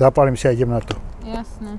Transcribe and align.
Zapálim 0.00 0.32
si 0.32 0.48
a 0.48 0.56
idem 0.56 0.72
na 0.72 0.80
to. 0.80 0.96
Jasné. 1.28 1.76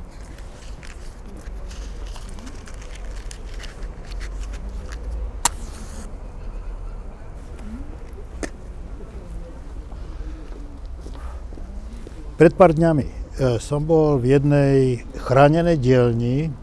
Pred 12.38 12.54
pár 12.54 12.77
dňami 12.77 13.05
e, 13.09 13.13
som 13.57 13.81
bol 13.81 14.21
v 14.21 14.38
jednej 14.38 15.01
chránenej 15.17 15.81
dielni. 15.81 16.53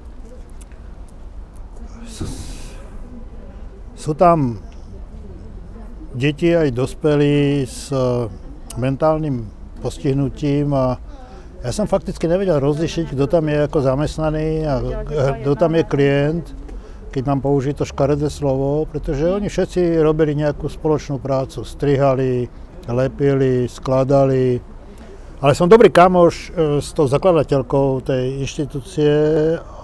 Sú 3.98 4.14
tam 4.14 4.62
deti 6.14 6.54
aj 6.54 6.70
dospelí 6.70 7.66
s 7.66 7.90
e, 7.90 8.30
mentálnym 8.78 9.50
postihnutím 9.82 10.70
a 10.70 11.02
ja 11.64 11.70
som 11.74 11.90
fakticky 11.90 12.30
nevedel 12.30 12.62
rozlišiť, 12.62 13.14
kto 13.14 13.24
tam 13.26 13.50
je 13.50 13.66
ako 13.66 13.78
zamestnaný 13.82 14.48
a 14.62 14.74
e, 14.78 14.92
kto 15.42 15.52
tam 15.58 15.74
je 15.74 15.84
klient, 15.84 16.46
keď 17.10 17.22
mám 17.26 17.40
použiť 17.42 17.82
to 17.82 17.84
škaredé 17.88 18.30
slovo, 18.30 18.86
pretože 18.86 19.26
oni 19.26 19.50
všetci 19.50 19.98
robili 19.98 20.38
nejakú 20.38 20.70
spoločnú 20.70 21.18
prácu. 21.18 21.66
Strihali, 21.66 22.46
lepili, 22.86 23.66
skladali, 23.66 24.60
ale 25.38 25.54
som 25.54 25.70
dobrý 25.70 25.86
kamoš 25.94 26.34
e, 26.34 26.82
s 26.82 26.90
tou 26.90 27.06
zakladateľkou 27.06 28.02
tej 28.02 28.42
inštitúcie 28.42 29.14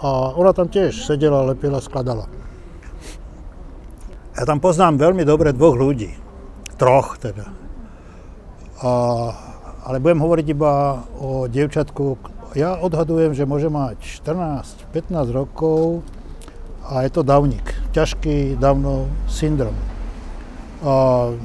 a 0.03 0.35
ona 0.35 0.51
tam 0.51 0.67
tiež 0.67 1.07
sedela, 1.07 1.47
lepila, 1.47 1.79
skladala. 1.79 2.27
Ja 4.35 4.43
tam 4.43 4.59
poznám 4.59 4.99
veľmi 4.99 5.23
dobre 5.23 5.55
dvoch 5.55 5.79
ľudí. 5.79 6.11
Troch 6.75 7.23
teda. 7.23 7.55
A, 8.83 8.91
ale 9.85 10.01
budem 10.01 10.25
hovoriť 10.25 10.47
iba 10.49 11.05
o 11.21 11.45
dievčatku. 11.45 12.17
Ja 12.57 12.81
odhadujem, 12.81 13.37
že 13.37 13.45
môže 13.45 13.69
mať 13.69 14.01
14-15 14.25 15.13
rokov 15.29 16.01
a 16.89 17.05
je 17.05 17.11
to 17.13 17.21
davník. 17.21 17.65
Ťažký 17.93 18.57
Downov 18.57 19.13
syndrom. 19.29 19.77
A, 20.81 21.37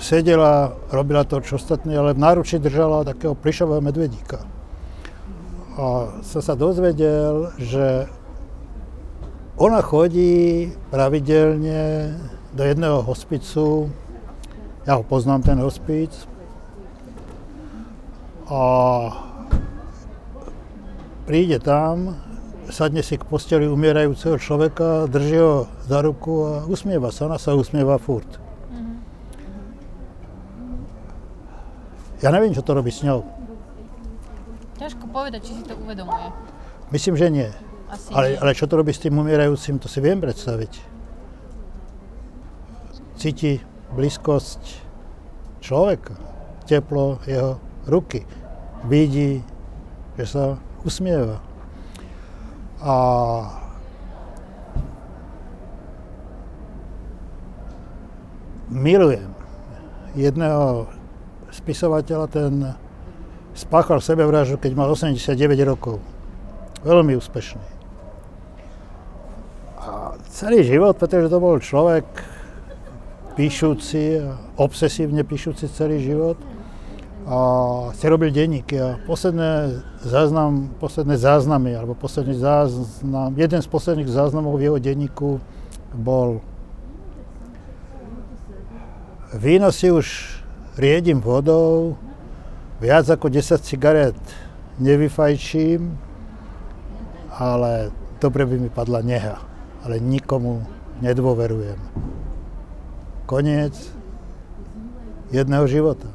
sedela, 0.00 0.72
robila 0.88 1.28
to, 1.28 1.44
čo 1.44 1.60
ostatní, 1.60 1.92
ale 1.92 2.16
v 2.16 2.24
náručí 2.24 2.56
držala 2.56 3.04
takého 3.04 3.36
plišového 3.36 3.84
medvedíka. 3.84 4.40
A 5.74 6.16
som 6.24 6.40
sa 6.40 6.56
dozvedel, 6.56 7.52
že 7.60 8.08
ona 9.60 9.84
chodí 9.84 10.70
pravidelne 10.90 12.14
do 12.54 12.62
jedného 12.62 13.02
hospicu, 13.02 13.90
ja 14.86 14.98
ho 14.98 15.02
poznám, 15.02 15.42
ten 15.42 15.58
hospic, 15.58 16.14
a 18.48 18.62
príde 21.24 21.56
tam, 21.60 22.20
sadne 22.68 23.00
si 23.00 23.16
k 23.16 23.24
posteli 23.24 23.64
umierajúceho 23.68 24.36
človeka, 24.36 25.08
drží 25.08 25.38
ho 25.40 25.68
za 25.88 26.04
ruku 26.04 26.44
a 26.44 26.52
usmieva 26.68 27.08
sa. 27.08 27.28
Ona 27.28 27.40
sa 27.40 27.56
usmieva 27.56 27.96
furt. 27.96 28.40
Ja 32.24 32.32
neviem, 32.32 32.56
čo 32.56 32.64
to 32.64 32.72
robí 32.72 32.88
s 32.88 33.04
ňou. 33.04 33.20
Ťažko 34.80 35.04
povedať, 35.12 35.44
či 35.44 35.60
si 35.60 35.62
to 35.68 35.76
uvedomuje. 35.76 36.32
Myslím, 36.88 37.14
že 37.20 37.28
nie. 37.28 37.48
Asi 37.92 38.08
Ale, 38.16 38.32
nie. 38.32 38.40
ale 38.40 38.56
čo 38.56 38.64
to 38.64 38.80
robí 38.80 38.96
s 38.96 39.00
tým 39.00 39.12
umierajúcim, 39.20 39.76
to 39.76 39.92
si 39.92 40.00
viem 40.00 40.20
predstaviť. 40.24 40.72
Cíti 43.20 43.60
blízkosť 43.92 44.62
človeka, 45.60 46.16
teplo 46.64 47.20
jeho 47.28 47.60
ruky. 47.88 48.28
Vidí, 48.84 49.40
že 50.20 50.24
sa 50.28 50.44
usmieva. 50.84 51.40
A 52.84 52.94
milujem 58.68 59.32
jedného 60.14 60.88
spisovateľa, 61.54 62.26
ten 62.28 62.52
spáchal 63.54 64.02
sebevraždu, 64.02 64.58
keď 64.58 64.72
mal 64.74 64.90
89 64.90 65.38
rokov. 65.64 66.02
Veľmi 66.84 67.16
úspešný. 67.16 67.66
A 69.80 70.18
celý 70.28 70.66
život, 70.66 70.98
pretože 70.98 71.30
to 71.30 71.38
bol 71.38 71.56
človek 71.56 72.04
píšuci, 73.38 74.22
obsesívne 74.58 75.24
píšuci 75.24 75.66
celý 75.70 76.02
život, 76.02 76.38
a 77.24 77.38
si 77.96 78.04
robil 78.04 78.28
denníky 78.28 78.76
a 78.76 79.00
posledné, 79.08 79.80
záznam, 80.04 80.68
posledné 80.76 81.16
záznamy, 81.16 81.72
alebo 81.72 81.96
posledný 81.96 82.36
záznam, 82.36 83.32
jeden 83.32 83.60
z 83.64 83.68
posledných 83.68 84.12
záznamov 84.12 84.60
v 84.60 84.68
jeho 84.68 84.78
denníku 84.78 85.40
bol 85.96 86.44
Víno 89.34 89.74
si 89.74 89.90
už 89.90 90.38
riedím 90.78 91.18
vodou, 91.18 91.98
viac 92.78 93.10
ako 93.10 93.26
10 93.26 93.58
cigaret 93.66 94.14
nevyfajčím, 94.78 95.90
ale 97.34 97.90
dobre 98.22 98.46
by 98.46 98.56
mi 98.62 98.70
padla 98.70 99.02
neha, 99.02 99.42
ale 99.82 99.98
nikomu 99.98 100.62
nedôverujem. 101.02 101.82
Koniec 103.26 103.74
jedného 105.34 105.66
života. 105.66 106.06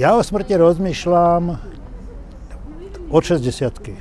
Ja 0.00 0.16
o 0.16 0.24
smrti 0.24 0.56
rozmýšľam 0.56 1.60
od 3.12 3.22
60 3.28 3.92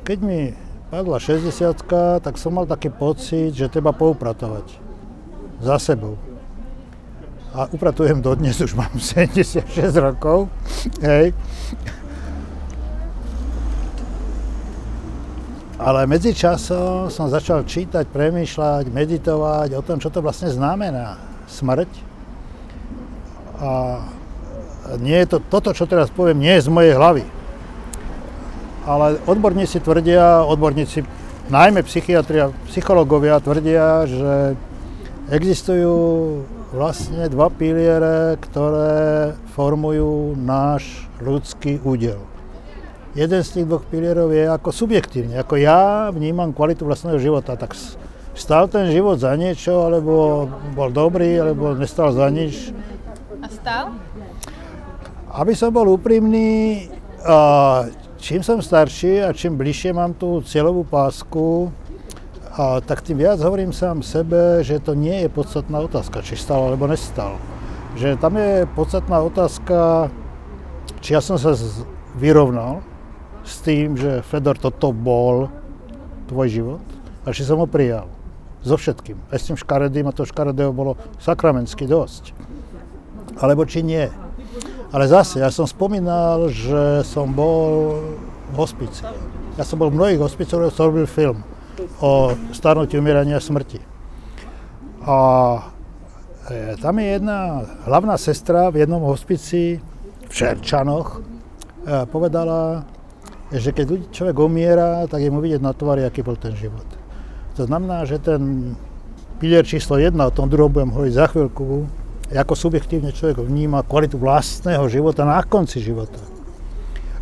Keď 0.00 0.18
mi 0.24 0.56
padla 0.88 1.20
60 1.20 1.84
tak 2.24 2.40
som 2.40 2.56
mal 2.56 2.64
taký 2.64 2.88
pocit, 2.88 3.52
že 3.52 3.68
treba 3.68 3.92
poupratovať 3.92 4.80
za 5.60 5.76
sebou. 5.76 6.16
A 7.52 7.68
upratujem 7.68 8.24
dodnes, 8.24 8.56
už 8.56 8.72
mám 8.72 8.88
76 9.04 9.68
rokov. 10.00 10.48
Hej. 11.04 11.36
Ale 15.76 16.08
medzičasom 16.08 17.12
som 17.12 17.28
začal 17.28 17.68
čítať, 17.68 18.08
premýšľať, 18.08 18.88
meditovať 18.88 19.76
o 19.76 19.82
tom, 19.84 20.00
čo 20.00 20.08
to 20.08 20.24
vlastne 20.24 20.48
znamená 20.48 21.20
smrť. 21.52 21.90
A 23.60 24.00
nie 24.96 25.16
je 25.24 25.26
to, 25.26 25.38
toto, 25.40 25.72
čo 25.72 25.84
teraz 25.84 26.08
poviem, 26.08 26.38
nie 26.38 26.54
je 26.56 26.66
z 26.66 26.70
mojej 26.70 26.92
hlavy. 26.92 27.24
Ale 28.84 29.16
odborníci 29.24 29.80
tvrdia, 29.80 30.44
odborníci, 30.44 31.04
najmä 31.48 31.80
psychiatria, 31.82 32.52
psychológovia 32.68 33.40
tvrdia, 33.40 34.04
že 34.04 34.32
existujú 35.32 35.94
vlastne 36.70 37.30
dva 37.32 37.48
piliere, 37.48 38.36
ktoré 38.36 39.32
formujú 39.56 40.36
náš 40.36 41.08
ľudský 41.22 41.80
údel. 41.80 42.20
Jeden 43.14 43.40
z 43.40 43.48
tých 43.56 43.66
dvoch 43.70 43.86
pilierov 43.86 44.34
je 44.34 44.42
ako 44.42 44.74
subjektívne, 44.74 45.38
ako 45.38 45.54
ja 45.54 46.10
vnímam 46.10 46.50
kvalitu 46.50 46.82
vlastného 46.82 47.22
života, 47.22 47.54
tak 47.54 47.72
s- 47.72 47.94
stál 48.34 48.66
ten 48.66 48.90
život 48.90 49.22
za 49.22 49.30
niečo, 49.38 49.86
alebo 49.86 50.44
bol 50.74 50.90
dobrý, 50.90 51.38
alebo 51.38 51.78
nestal 51.78 52.10
za 52.10 52.26
nič, 52.26 52.74
A 53.38 53.46
stál? 53.46 53.92
Aby 55.34 55.52
som 55.52 55.74
bol 55.74 55.90
úprimný, 55.90 56.86
čím 58.22 58.40
som 58.46 58.62
starší 58.62 59.26
a 59.26 59.34
čím 59.34 59.58
bližšie 59.58 59.90
mám 59.90 60.14
tú 60.14 60.38
cieľovú 60.46 60.86
pásku, 60.86 61.74
tak 62.86 63.02
tým 63.02 63.18
viac 63.18 63.42
hovorím 63.42 63.74
sám 63.74 64.06
sebe, 64.06 64.62
že 64.62 64.78
to 64.78 64.94
nie 64.94 65.26
je 65.26 65.28
podstatná 65.28 65.82
otázka, 65.82 66.22
či 66.22 66.38
stal 66.38 66.70
alebo 66.70 66.86
nestal. 66.86 67.34
Že 67.98 68.14
tam 68.22 68.38
je 68.38 68.62
podstatná 68.78 69.18
otázka, 69.26 70.06
či 71.02 71.18
ja 71.18 71.20
som 71.20 71.34
sa 71.34 71.58
vyrovnal 72.14 72.86
s 73.42 73.58
tým, 73.58 73.98
že 73.98 74.22
Fedor, 74.22 74.54
toto 74.54 74.94
bol 74.94 75.50
tvoj 76.30 76.46
život 76.46 76.82
a 77.26 77.34
či 77.34 77.42
som 77.42 77.58
ho 77.58 77.66
prijal. 77.66 78.06
So 78.64 78.78
všetkým. 78.78 79.18
Aj 79.28 79.36
s 79.36 79.50
tým 79.50 79.58
škaredým 79.58 80.08
a 80.08 80.16
to 80.16 80.24
škaredého 80.24 80.72
bolo 80.72 80.96
sakramensky 81.20 81.84
dosť. 81.84 82.32
Alebo 83.42 83.66
či 83.68 83.82
nie. 83.84 84.08
Ale 84.92 85.04
zase, 85.08 85.40
ja 85.40 85.48
som 85.48 85.64
spomínal, 85.64 86.52
že 86.52 87.06
som 87.06 87.32
bol 87.32 88.02
v 88.52 88.56
hospici. 88.56 89.02
Ja 89.54 89.62
som 89.62 89.78
bol 89.78 89.90
v 89.90 89.98
mnohých 89.98 90.20
hospicoch, 90.20 90.68
som 90.70 90.90
robil 90.90 91.06
film 91.06 91.42
o 92.00 92.34
starnutí, 92.54 92.98
umieraní 92.98 93.34
a 93.34 93.40
smrti. 93.42 93.80
A 95.04 95.18
e, 96.50 96.76
tam 96.78 96.98
je 96.98 97.06
jedna 97.06 97.38
hlavná 97.84 98.14
sestra 98.18 98.70
v 98.70 98.86
jednom 98.86 99.02
hospici 99.02 99.78
v 100.28 100.32
Šerčanoch 100.32 101.18
e, 101.18 102.06
povedala, 102.08 102.86
že 103.52 103.70
keď 103.70 104.10
človek 104.10 104.36
umiera, 104.38 105.06
tak 105.06 105.22
je 105.22 105.30
mu 105.30 105.38
vidieť 105.38 105.62
na 105.62 105.76
tvári, 105.76 106.02
aký 106.02 106.24
bol 106.24 106.34
ten 106.34 106.56
život. 106.56 106.86
To 107.54 107.68
znamená, 107.68 108.02
že 108.08 108.18
ten 108.18 108.74
pilier 109.38 109.62
číslo 109.62 110.00
1, 110.00 110.14
o 110.18 110.34
tom 110.34 110.50
druhom 110.50 110.72
budem 110.72 110.90
hovoriť 110.90 111.14
za 111.14 111.26
chvíľku, 111.30 111.86
ako 112.32 112.56
subjektívne 112.56 113.12
človek 113.12 113.44
vníma 113.44 113.84
kvalitu 113.84 114.16
vlastného 114.16 114.88
života 114.88 115.28
na 115.28 115.44
konci 115.44 115.84
života. 115.84 116.22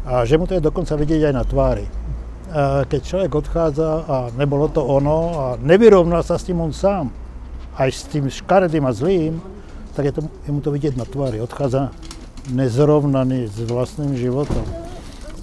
A 0.07 0.23
že 0.23 0.39
mu 0.39 0.47
to 0.47 0.55
je 0.59 0.63
dokonca 0.63 0.95
vidieť 0.95 1.31
aj 1.31 1.35
na 1.35 1.45
tvári. 1.47 1.87
Keď 2.87 3.01
človek 3.01 3.33
odchádza 3.33 3.91
a 4.05 4.17
nebolo 4.37 4.69
to 4.69 4.85
ono 4.85 5.19
a 5.41 5.47
nevyrovnal 5.57 6.21
sa 6.21 6.37
s 6.37 6.45
tým 6.45 6.61
on 6.61 6.75
sám, 6.75 7.09
aj 7.81 7.89
s 7.89 8.05
tým 8.13 8.29
škaredým 8.29 8.85
a 8.85 8.93
zlým, 8.93 9.41
tak 9.97 10.09
je, 10.09 10.13
to, 10.13 10.21
je 10.45 10.51
mu 10.53 10.61
to 10.61 10.69
vidieť 10.69 10.95
na 10.95 11.09
tvári. 11.09 11.41
Odchádza 11.41 11.91
nezrovnaný 12.53 13.49
s 13.49 13.57
vlastným 13.65 14.19
životom. 14.19 14.67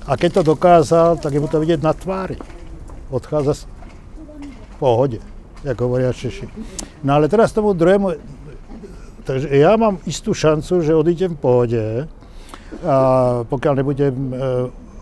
A 0.06 0.18
keď 0.18 0.42
to 0.42 0.54
dokázal, 0.54 1.18
tak 1.18 1.34
je 1.34 1.42
mu 1.42 1.50
to 1.50 1.58
vidieť 1.58 1.82
na 1.82 1.94
tvári. 1.98 2.38
Odchádza 3.10 3.66
v 3.66 4.76
pohode, 4.78 5.20
ako 5.66 5.82
hovoria 5.90 6.14
Češi. 6.14 6.46
No 7.02 7.18
ale 7.18 7.26
teraz 7.26 7.54
tomu 7.54 7.74
druhému, 7.74 8.18
Takže 9.30 9.46
ja 9.54 9.78
mám 9.78 10.02
istú 10.10 10.34
šancu, 10.34 10.81
že 10.81 10.98
odídem 10.98 11.38
v 11.38 11.42
pohode, 11.42 11.86
a 12.81 12.98
pokiaľ 13.46 13.74
nebudem 13.78 14.14
e, 14.14 14.34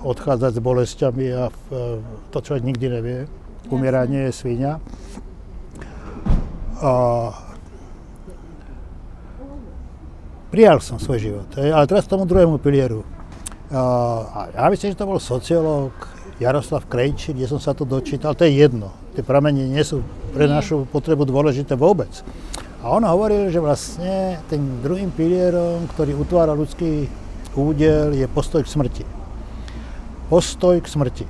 odchádzať 0.04 0.52
s 0.52 0.60
bolestiami 0.60 1.26
a 1.32 1.48
e, 1.48 1.54
to 2.36 2.44
človek 2.44 2.68
nikdy 2.68 2.86
nevie. 2.92 3.18
Umieranie 3.72 4.28
je 4.28 4.36
svinia. 4.36 4.84
A 6.84 6.92
prijal 10.52 10.84
som 10.84 11.00
svoj 11.00 11.20
život. 11.24 11.48
Ale 11.56 11.88
teraz 11.88 12.04
tomu 12.04 12.28
druhému 12.28 12.60
pilieru. 12.60 13.08
A 13.72 14.52
ja 14.52 14.68
myslím, 14.68 14.92
že 14.92 15.00
to 15.00 15.08
bol 15.08 15.24
sociológ 15.24 15.96
Jaroslav 16.44 16.84
Krejči, 16.88 17.32
kde 17.32 17.48
som 17.48 17.64
sa 17.64 17.72
to 17.72 17.88
dočítal. 17.88 18.36
To 18.36 18.44
je 18.44 18.60
jedno. 18.60 18.92
Tie 19.16 19.24
pramene 19.24 19.72
nie 19.72 19.84
sú 19.88 20.04
pre 20.36 20.52
našu 20.52 20.84
potrebu 20.88 21.24
dôležité 21.24 21.80
vôbec. 21.80 22.12
A 22.88 22.96
on 22.96 23.04
hovoril, 23.04 23.52
že 23.52 23.60
vlastne 23.60 24.40
tým 24.48 24.80
druhým 24.80 25.12
pilierom, 25.12 25.92
ktorý 25.92 26.16
utvára 26.24 26.56
ľudský 26.56 27.12
údel, 27.52 28.16
je 28.16 28.24
postoj 28.32 28.64
k 28.64 28.72
smrti. 28.72 29.04
Postoj 30.32 30.80
k 30.80 30.88
smrti. 30.88 31.28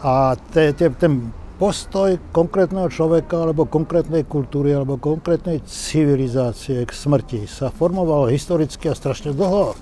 A 0.00 0.40
te, 0.40 0.72
te, 0.72 0.88
ten 0.96 1.36
postoj 1.60 2.16
konkrétneho 2.32 2.88
človeka, 2.88 3.44
alebo 3.44 3.68
konkrétnej 3.68 4.24
kultúry, 4.24 4.72
alebo 4.72 4.96
konkrétnej 4.96 5.60
civilizácie 5.68 6.88
k 6.88 6.92
smrti 6.96 7.44
sa 7.44 7.68
formoval 7.68 8.32
historicky 8.32 8.88
a 8.88 8.96
strašne 8.96 9.36
dlho. 9.36 9.76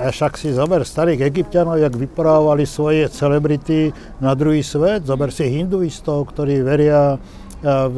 A 0.00 0.08
však 0.08 0.40
si 0.40 0.56
zober 0.56 0.80
starých 0.80 1.28
egyptianov, 1.28 1.76
jak 1.76 1.92
vyprávali 1.92 2.64
svoje 2.64 3.04
celebrity 3.12 3.92
na 4.16 4.32
druhý 4.32 4.64
svet. 4.64 5.04
Zober 5.04 5.28
si 5.28 5.44
hinduistov, 5.44 6.32
ktorí 6.32 6.64
veria 6.64 7.20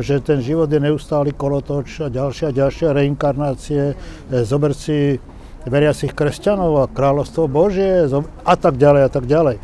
že 0.00 0.24
ten 0.24 0.40
život 0.40 0.72
je 0.72 0.80
neustály 0.80 1.36
kolotoč 1.36 2.00
a 2.00 2.08
ďalšia 2.08 2.48
a 2.48 2.56
ďalšia 2.56 2.96
reinkarnácie. 2.96 3.92
E, 3.92 3.94
zober 4.40 4.72
si 4.72 5.20
veriacich 5.68 6.16
kresťanov 6.16 6.72
a 6.80 6.88
kráľovstvo 6.88 7.44
Božie 7.44 8.08
a 8.44 8.54
tak 8.56 8.80
ďalej 8.80 9.02
a 9.04 9.10
tak 9.12 9.24
ďalej. 9.28 9.56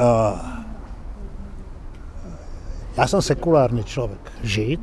A 0.00 0.08
ja 2.96 3.04
som 3.04 3.20
sekulárny 3.20 3.84
človek, 3.84 4.20
žid, 4.40 4.80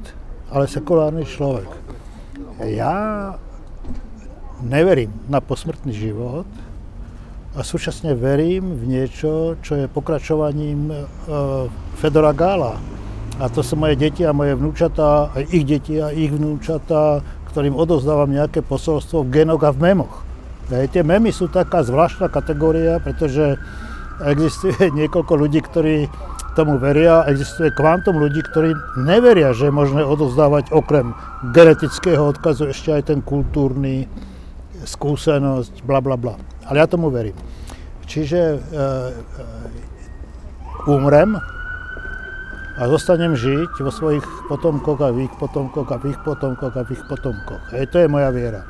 ale 0.54 0.70
sekulárny 0.70 1.26
človek. 1.26 1.70
Ja 2.62 3.34
neverím 4.62 5.14
na 5.30 5.42
posmrtný 5.42 5.94
život 5.94 6.50
a 7.58 7.66
súčasne 7.66 8.14
verím 8.14 8.78
v 8.78 8.84
niečo, 8.86 9.58
čo 9.66 9.74
je 9.82 9.86
pokračovaním 9.90 10.94
Fedora 11.98 12.34
Gála, 12.34 12.78
a 13.38 13.46
to 13.54 13.62
sú 13.62 13.78
moje 13.78 13.96
deti 14.02 14.26
a 14.26 14.34
moje 14.34 14.58
vnúčatá, 14.58 15.30
aj 15.38 15.44
ich 15.54 15.66
deti 15.66 16.02
a 16.02 16.10
ich 16.10 16.34
vnúčatá, 16.34 17.22
ktorým 17.54 17.78
odozdávam 17.78 18.30
nejaké 18.30 18.66
posolstvo 18.66 19.22
v 19.26 19.42
genoch 19.42 19.62
a 19.62 19.74
v 19.74 19.94
memoch. 19.94 20.26
Aj 20.74 20.90
tie 20.90 21.06
memy 21.06 21.30
sú 21.32 21.48
taká 21.48 21.86
zvláštna 21.86 22.28
kategória, 22.34 23.00
pretože 23.00 23.62
existuje 24.26 24.90
niekoľko 25.06 25.34
ľudí, 25.38 25.62
ktorí 25.62 26.10
tomu 26.58 26.82
veria, 26.82 27.22
existuje 27.30 27.70
kvantum 27.70 28.18
ľudí, 28.18 28.42
ktorí 28.42 28.74
neveria, 29.06 29.54
že 29.54 29.70
je 29.70 29.78
možné 29.78 30.02
odozdávať 30.02 30.74
okrem 30.74 31.14
genetického 31.54 32.34
odkazu 32.34 32.74
ešte 32.74 32.98
aj 32.98 33.14
ten 33.14 33.22
kultúrny, 33.22 34.10
skúsenosť, 34.82 35.86
bla 35.86 36.02
bla 36.02 36.18
bla. 36.18 36.34
Ale 36.66 36.82
ja 36.82 36.90
tomu 36.90 37.14
verím. 37.14 37.38
Čiže 38.10 38.40
e, 38.40 38.58
e, 38.58 38.82
umrem, 40.90 41.38
a 42.78 42.86
zostanem 42.86 43.34
žiť 43.34 43.82
vo 43.82 43.90
svojich 43.90 44.22
potomkoch 44.46 45.02
a 45.02 45.10
v 45.10 45.26
ich 45.26 45.34
potomkoch 45.42 45.90
a 45.90 45.98
v 45.98 46.14
ich 46.14 46.20
potomkoch 46.22 46.74
a 46.78 46.82
v 46.86 46.90
ich 46.94 47.04
potomkoch. 47.10 47.64
Hej, 47.74 47.90
to 47.90 47.98
je 48.06 48.08
moja 48.08 48.30
viera. 48.30 48.62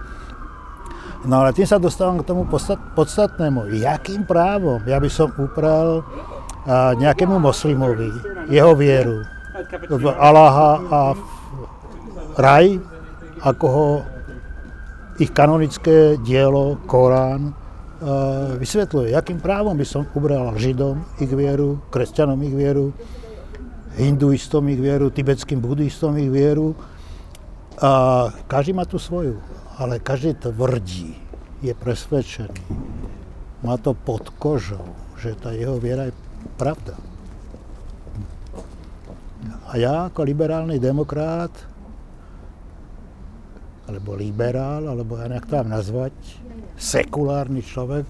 No 1.27 1.43
ale 1.43 1.51
tým 1.51 1.67
sa 1.67 1.75
dostávam 1.75 2.23
k 2.23 2.27
tomu 2.27 2.47
podstatnému. 2.95 3.75
Jakým 3.75 4.23
právom 4.23 4.79
ja 4.87 4.95
by 4.95 5.09
som 5.11 5.27
upral 5.35 6.07
a, 6.63 6.95
nejakému 6.95 7.35
moslimovi 7.35 8.07
jeho 8.47 8.71
vieru 8.79 9.27
v 9.91 10.05
Allaha 10.15 10.79
a 10.87 10.99
v 11.11 11.21
raj, 12.39 12.65
ako 13.43 13.65
ho 13.67 13.87
ich 15.17 15.33
kanonické 15.33 16.21
dielo, 16.21 16.77
Korán, 16.85 17.57
vysvetľuje. 18.61 19.17
Jakým 19.17 19.41
právom 19.41 19.73
by 19.73 19.81
som 19.81 20.05
ubral 20.13 20.53
Židom 20.53 21.01
ich 21.17 21.33
vieru, 21.33 21.81
kresťanom 21.89 22.37
ich 22.45 22.53
vieru, 22.53 22.93
hinduistom 23.97 24.69
ich 24.69 24.79
vieru, 24.79 25.09
tibetským 25.09 25.57
buddhistom 25.57 26.15
ich 26.21 26.29
vieru. 26.29 26.77
A 27.77 28.29
každý 28.49 28.73
má 28.73 28.85
tu 28.85 28.97
svoju, 28.97 29.37
ale 29.77 30.01
každý 30.01 30.33
tvrdí, 30.37 31.13
je 31.61 31.73
presvedčený, 31.73 32.65
má 33.65 33.77
to 33.81 33.97
pod 33.97 34.29
kožou, 34.37 34.93
že 35.17 35.33
tá 35.33 35.53
jeho 35.53 35.81
viera 35.81 36.09
je 36.09 36.13
pravda. 36.57 36.93
A 39.67 39.77
ja 39.81 40.09
ako 40.09 40.21
liberálny 40.25 40.77
demokrát, 40.77 41.49
alebo 43.89 44.13
liberál, 44.13 44.85
alebo 44.89 45.17
ja 45.17 45.29
nejak 45.29 45.49
to 45.49 45.57
mám 45.61 45.69
nazvať, 45.81 46.13
sekulárny 46.77 47.65
človek, 47.65 48.05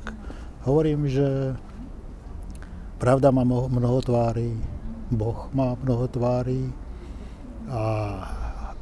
hovorím, 0.68 1.08
že 1.08 1.56
pravda 3.00 3.32
má 3.32 3.48
mnoho 3.48 4.00
tvári, 4.04 4.52
Boh 5.12 5.48
má 5.56 5.80
mnoho 5.80 6.06
tvári 6.12 6.68
a, 7.72 7.84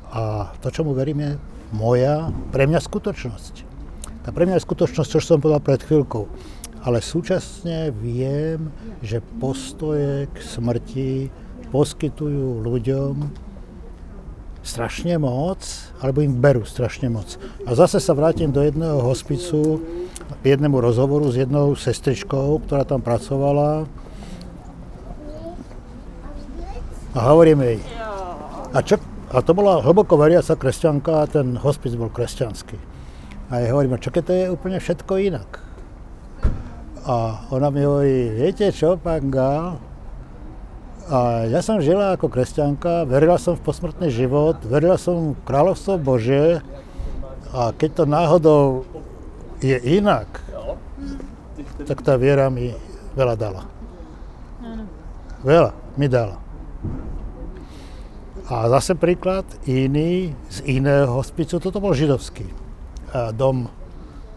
a 0.09 0.21
to, 0.61 0.73
čomu 0.73 0.97
verím, 0.97 1.21
je 1.21 1.31
moja, 1.73 2.29
pre 2.49 2.65
mňa 2.69 2.81
skutočnosť. 2.81 3.53
Tá 4.25 4.33
pre 4.33 4.49
mňa 4.49 4.57
je 4.57 4.65
skutočnosť, 4.65 5.09
čo 5.09 5.21
som 5.21 5.41
povedal 5.41 5.61
pred 5.61 5.81
chvíľkou. 5.81 6.25
Ale 6.85 7.01
súčasne 7.01 7.89
viem, 7.93 8.69
že 9.01 9.21
postoje 9.41 10.29
k 10.29 10.37
smrti 10.37 11.33
poskytujú 11.73 12.61
ľuďom 12.61 13.45
strašne 14.65 15.21
moc, 15.21 15.61
alebo 16.01 16.25
im 16.25 16.41
berú 16.41 16.65
strašne 16.65 17.09
moc. 17.09 17.37
A 17.69 17.77
zase 17.77 18.01
sa 18.01 18.17
vrátim 18.17 18.49
do 18.49 18.65
jedného 18.65 18.97
hospicu, 18.97 19.81
jednému 20.41 20.81
rozhovoru 20.81 21.29
s 21.29 21.37
jednou 21.37 21.77
sestričkou, 21.77 22.65
ktorá 22.65 22.81
tam 22.81 23.01
pracovala, 23.01 23.85
A 27.15 27.19
hovorím 27.31 27.63
jej, 27.63 27.79
a, 28.75 28.79
čo, 28.83 28.99
a 29.31 29.39
to 29.39 29.55
bola 29.55 29.79
hlboko 29.79 30.19
veriaca 30.19 30.59
kresťanka 30.59 31.23
a 31.23 31.29
ten 31.31 31.55
hospic 31.55 31.95
bol 31.95 32.11
kresťanský. 32.11 32.75
A 33.47 33.63
ja 33.63 33.71
hovorím, 33.71 33.95
a 33.95 34.03
čo 34.03 34.11
keď 34.11 34.23
to 34.27 34.33
je 34.35 34.45
úplne 34.51 34.77
všetko 34.83 35.23
inak? 35.23 35.63
A 37.07 37.47
ona 37.55 37.71
mi 37.71 37.87
hovorí, 37.87 38.35
viete 38.35 38.67
čo, 38.75 38.99
pán 38.99 39.31
Gál, 39.31 39.79
a 41.05 41.45
ja 41.45 41.61
som 41.61 41.77
žila 41.77 42.17
ako 42.17 42.33
kresťanka, 42.33 43.05
verila 43.05 43.37
som 43.37 43.53
v 43.53 43.61
posmrtný 43.61 44.09
život, 44.09 44.57
verila 44.65 44.97
som 44.97 45.37
v 45.37 45.43
kráľovstvo 45.45 46.01
Bože 46.01 46.65
a 47.53 47.69
keď 47.77 47.89
to 48.01 48.03
náhodou 48.09 48.83
je 49.61 49.77
inak, 49.85 50.27
tak 51.85 52.01
tá 52.01 52.17
viera 52.17 52.49
mi 52.49 52.73
veľa 53.13 53.35
dala. 53.37 53.63
Veľa 55.45 55.71
mi 55.93 56.09
dala. 56.09 56.44
A 58.45 58.69
zase 58.69 58.93
príklad 58.93 59.41
iný 59.65 60.37
z 60.53 60.61
iného 60.69 61.09
hospicu, 61.09 61.57
toto 61.57 61.81
bol 61.81 61.97
židovský. 61.97 62.45
A 63.09 63.33
dom 63.33 63.65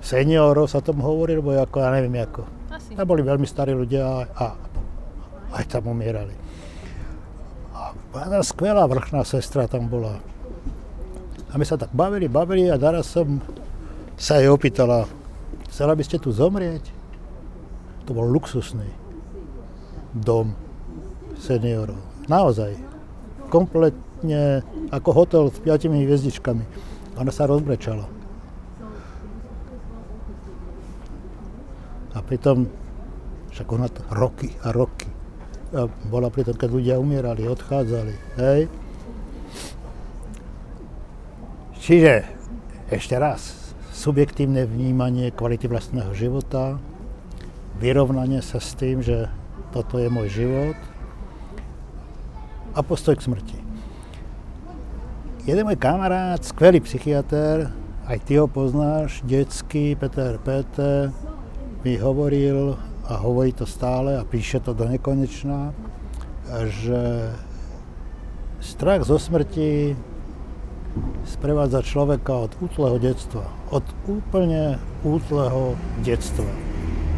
seniorov 0.00 0.72
sa 0.72 0.80
tomu 0.80 1.04
hovorí, 1.04 1.36
lebo 1.36 1.52
ako, 1.52 1.76
ja 1.84 1.92
neviem 1.92 2.24
ako. 2.24 2.48
Asi. 2.72 2.96
Tam 2.96 3.04
boli 3.04 3.20
veľmi 3.20 3.44
starí 3.44 3.76
ľudia 3.76 4.24
a 4.32 4.56
aj 5.52 5.64
tam 5.68 5.92
umierali. 5.92 6.32
A 7.76 7.92
jedna 8.24 8.40
skvelá 8.40 8.88
vrchná 8.88 9.28
sestra 9.28 9.68
tam 9.68 9.92
bola. 9.92 10.16
A 11.52 11.60
my 11.60 11.64
sa 11.68 11.76
tak 11.76 11.92
bavili, 11.92 12.32
bavili 12.32 12.64
a 12.72 12.80
naraz 12.80 13.12
som 13.12 13.44
sa 14.16 14.40
jej 14.40 14.48
opýtala, 14.48 15.04
chcela 15.68 15.92
by 15.92 16.02
ste 16.04 16.16
tu 16.16 16.32
zomrieť? 16.32 16.96
To 18.08 18.16
bol 18.16 18.24
luxusný 18.24 18.88
dom 20.16 20.56
seniorov. 21.36 22.00
Naozaj 22.24 22.72
kompletne 23.48 24.62
ako 24.92 25.10
hotel 25.12 25.42
s 25.48 25.58
piatimi 25.58 26.04
hviezdičkami. 26.04 26.64
Ona 27.18 27.32
sa 27.34 27.50
rozbrečala. 27.50 28.06
A 32.14 32.18
pritom, 32.22 32.70
však 33.52 33.68
ona 33.72 33.88
to 33.90 34.04
roky 34.14 34.54
a 34.62 34.70
roky. 34.70 35.10
A 35.74 35.90
bola 36.08 36.32
pritom, 36.32 36.56
keď 36.56 36.68
ľudia 36.72 36.94
umierali, 36.96 37.44
odchádzali, 37.44 38.14
hej. 38.40 38.60
Čiže, 41.78 42.24
ešte 42.92 43.16
raz, 43.16 43.72
subjektívne 43.92 44.68
vnímanie 44.68 45.32
kvality 45.32 45.68
vlastného 45.68 46.12
života, 46.12 46.76
vyrovnanie 47.80 48.44
sa 48.44 48.60
s 48.60 48.76
tým, 48.76 49.00
že 49.00 49.28
toto 49.72 50.00
je 50.00 50.08
môj 50.08 50.28
život, 50.32 50.78
a 52.78 52.80
postoj 52.86 53.18
k 53.18 53.26
smrti. 53.26 53.58
Jeden 55.50 55.66
môj 55.66 55.74
kamarát, 55.82 56.38
skvelý 56.38 56.78
psychiatr, 56.78 57.74
aj 58.06 58.18
ty 58.22 58.38
ho 58.38 58.46
poznáš, 58.46 59.18
detský 59.26 59.98
Peter 59.98 60.38
Pete, 60.38 61.10
mi 61.82 61.98
hovoril 61.98 62.78
a 63.10 63.18
hovorí 63.18 63.50
to 63.50 63.66
stále 63.66 64.14
a 64.14 64.22
píše 64.22 64.62
to 64.62 64.78
do 64.78 64.86
nekonečná, 64.86 65.74
že 66.70 67.34
strach 68.62 69.02
zo 69.02 69.18
smrti 69.18 69.98
sprevádza 71.26 71.82
človeka 71.82 72.46
od 72.46 72.52
útleho 72.62 73.02
detstva. 73.02 73.50
Od 73.74 73.82
úplne 74.06 74.78
útleho 75.02 75.74
detstva. 76.06 76.46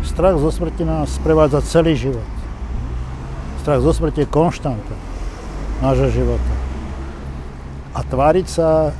Strach 0.00 0.40
zo 0.40 0.48
smrti 0.48 0.88
nás 0.88 1.20
sprevádza 1.20 1.60
celý 1.60 1.92
život. 1.92 2.30
Strach 3.60 3.84
zo 3.84 3.92
smrti 3.92 4.24
je 4.24 4.28
konštanta 4.32 5.10
nášho 5.80 6.12
života. 6.12 6.52
A 7.96 8.04
tváriť 8.04 8.46
sa, 8.46 8.92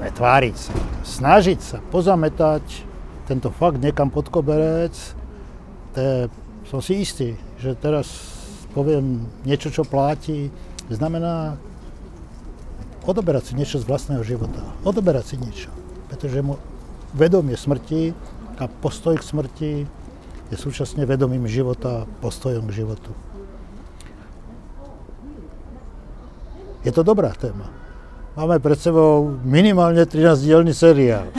ne 0.00 0.10
tváriť 0.10 0.56
sa, 0.56 0.74
snažiť 1.04 1.58
sa 1.60 1.78
pozametať 1.92 2.64
tento 3.28 3.52
fakt 3.52 3.78
niekam 3.78 4.10
pod 4.10 4.32
koberec, 4.32 4.96
to 5.94 5.98
je, 6.00 6.16
som 6.66 6.80
si 6.82 7.04
istý, 7.04 7.36
že 7.60 7.76
teraz 7.76 8.08
poviem 8.72 9.28
niečo, 9.44 9.70
čo 9.70 9.86
platí, 9.86 10.50
znamená 10.90 11.60
odoberať 13.06 13.50
si 13.50 13.52
niečo 13.54 13.78
z 13.78 13.86
vlastného 13.86 14.24
života. 14.26 14.62
Odoberať 14.82 15.34
si 15.34 15.36
niečo. 15.38 15.70
Pretože 16.10 16.42
mu 16.42 16.58
vedomie 17.14 17.54
smrti 17.54 18.14
a 18.58 18.66
postoj 18.66 19.18
k 19.18 19.24
smrti 19.24 19.72
je 20.50 20.56
súčasne 20.58 21.06
vedomím 21.06 21.46
života 21.46 22.06
postojom 22.18 22.66
k 22.70 22.82
životu. 22.82 23.14
Je 26.80 26.92
to 26.92 27.04
dobrá 27.04 27.32
téma. 27.36 27.68
Máme 28.38 28.56
pred 28.62 28.78
sebou 28.80 29.36
minimálne 29.44 30.06
13-dielný 30.06 30.72
seriál. 30.72 31.28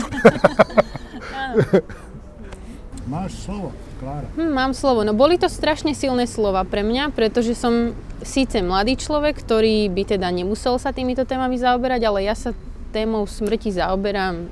Máš 3.11 3.49
slovo, 3.49 3.73
Klára. 3.97 4.27
Hm, 4.37 4.51
mám 4.53 4.71
slovo. 4.77 5.01
No 5.01 5.17
boli 5.17 5.41
to 5.41 5.49
strašne 5.49 5.97
silné 5.97 6.29
slova 6.29 6.61
pre 6.61 6.85
mňa, 6.85 7.09
pretože 7.11 7.57
som 7.57 7.97
síce 8.21 8.61
mladý 8.61 8.95
človek, 9.01 9.41
ktorý 9.41 9.89
by 9.89 10.15
teda 10.15 10.29
nemusel 10.29 10.77
sa 10.77 10.93
týmito 10.93 11.25
témami 11.25 11.57
zaoberať, 11.57 12.01
ale 12.05 12.29
ja 12.29 12.37
sa 12.37 12.53
témou 12.93 13.25
smrti 13.25 13.73
zaoberám 13.73 14.51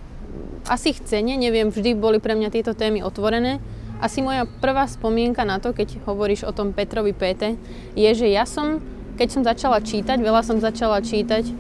asi 0.67 0.93
chcene, 0.93 1.38
neviem, 1.38 1.72
vždy 1.72 1.96
boli 1.98 2.22
pre 2.22 2.36
mňa 2.38 2.50
tieto 2.53 2.74
témy 2.77 3.01
otvorené. 3.01 3.58
Asi 4.00 4.24
moja 4.24 4.48
prvá 4.63 4.88
spomienka 4.88 5.43
na 5.43 5.60
to, 5.60 5.75
keď 5.75 6.00
hovoríš 6.08 6.48
o 6.48 6.55
tom 6.55 6.72
Petrovi 6.72 7.12
Péte, 7.12 7.60
je, 7.98 8.10
že 8.15 8.31
ja 8.31 8.48
som 8.48 8.79
keď 9.19 9.27
som 9.35 9.43
začala 9.43 9.83
čítať, 9.83 10.15
veľa 10.23 10.39
som 10.47 10.63
začala 10.63 11.03
čítať 11.03 11.51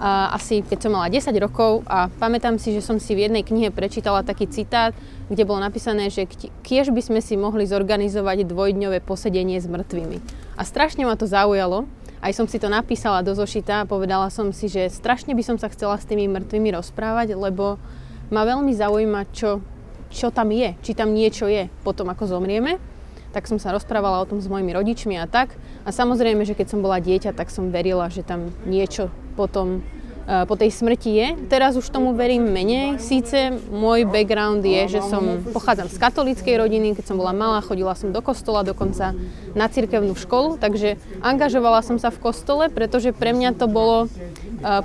a 0.00 0.32
asi 0.32 0.64
keď 0.64 0.78
som 0.88 0.96
mala 0.96 1.12
10 1.12 1.28
rokov 1.36 1.84
a 1.84 2.08
pamätám 2.08 2.56
si, 2.56 2.72
že 2.72 2.80
som 2.80 2.96
si 2.96 3.12
v 3.12 3.28
jednej 3.28 3.44
knihe 3.44 3.68
prečítala 3.68 4.24
taký 4.24 4.48
citát, 4.48 4.96
kde 5.28 5.44
bolo 5.44 5.60
napísané, 5.60 6.08
že 6.08 6.24
kiež 6.64 6.88
by 6.88 7.02
sme 7.04 7.20
si 7.20 7.36
mohli 7.36 7.68
zorganizovať 7.68 8.48
dvojdňové 8.48 9.04
posedenie 9.04 9.60
s 9.60 9.68
mŕtvými. 9.68 10.16
A 10.56 10.64
strašne 10.64 11.04
ma 11.04 11.12
to 11.12 11.28
zaujalo, 11.28 11.84
aj 12.24 12.32
som 12.32 12.48
si 12.48 12.56
to 12.56 12.72
napísala 12.72 13.20
do 13.20 13.36
zošita 13.36 13.84
a 13.84 13.88
povedala 13.90 14.32
som 14.32 14.48
si, 14.56 14.72
že 14.72 14.88
strašne 14.88 15.36
by 15.36 15.42
som 15.44 15.60
sa 15.60 15.68
chcela 15.68 16.00
s 16.00 16.08
tými 16.08 16.24
mŕtvými 16.30 16.72
rozprávať, 16.72 17.36
lebo 17.36 17.76
ma 18.32 18.48
veľmi 18.48 18.72
zaujíma, 18.72 19.28
čo, 19.36 19.60
čo 20.08 20.32
tam 20.32 20.48
je, 20.56 20.72
či 20.80 20.96
tam 20.96 21.12
niečo 21.12 21.50
je 21.52 21.68
potom, 21.84 22.08
ako 22.08 22.38
zomrieme 22.38 22.97
tak 23.32 23.46
som 23.46 23.60
sa 23.60 23.74
rozprávala 23.74 24.24
o 24.24 24.28
tom 24.28 24.40
s 24.40 24.48
mojimi 24.48 24.72
rodičmi 24.72 25.20
a 25.20 25.28
tak. 25.28 25.52
A 25.84 25.92
samozrejme, 25.92 26.44
že 26.48 26.56
keď 26.56 26.76
som 26.76 26.80
bola 26.80 27.00
dieťa, 27.00 27.36
tak 27.36 27.52
som 27.52 27.68
verila, 27.68 28.08
že 28.08 28.24
tam 28.24 28.48
niečo 28.64 29.12
potom 29.36 29.80
e, 30.26 30.44
po 30.48 30.54
tej 30.56 30.72
smrti 30.72 31.10
je. 31.12 31.28
Teraz 31.46 31.76
už 31.76 31.86
tomu 31.92 32.16
verím 32.16 32.48
menej. 32.48 32.98
Síce 32.98 33.54
môj 33.68 34.08
background 34.08 34.64
je, 34.64 34.98
že 34.98 35.00
som 35.04 35.44
pochádzam 35.54 35.92
z 35.92 35.96
katolíckej 36.00 36.54
rodiny, 36.56 36.96
keď 36.96 37.04
som 37.12 37.16
bola 37.20 37.36
malá, 37.36 37.60
chodila 37.60 37.92
som 37.94 38.10
do 38.10 38.24
kostola, 38.24 38.66
dokonca 38.66 39.12
na 39.52 39.66
cirkevnú 39.68 40.16
školu, 40.16 40.56
takže 40.56 40.96
angažovala 41.20 41.84
som 41.84 42.00
sa 42.00 42.08
v 42.08 42.18
kostole, 42.18 42.72
pretože 42.72 43.14
pre 43.14 43.36
mňa 43.36 43.54
to 43.54 43.68
bolo 43.68 44.06
e, 44.06 44.08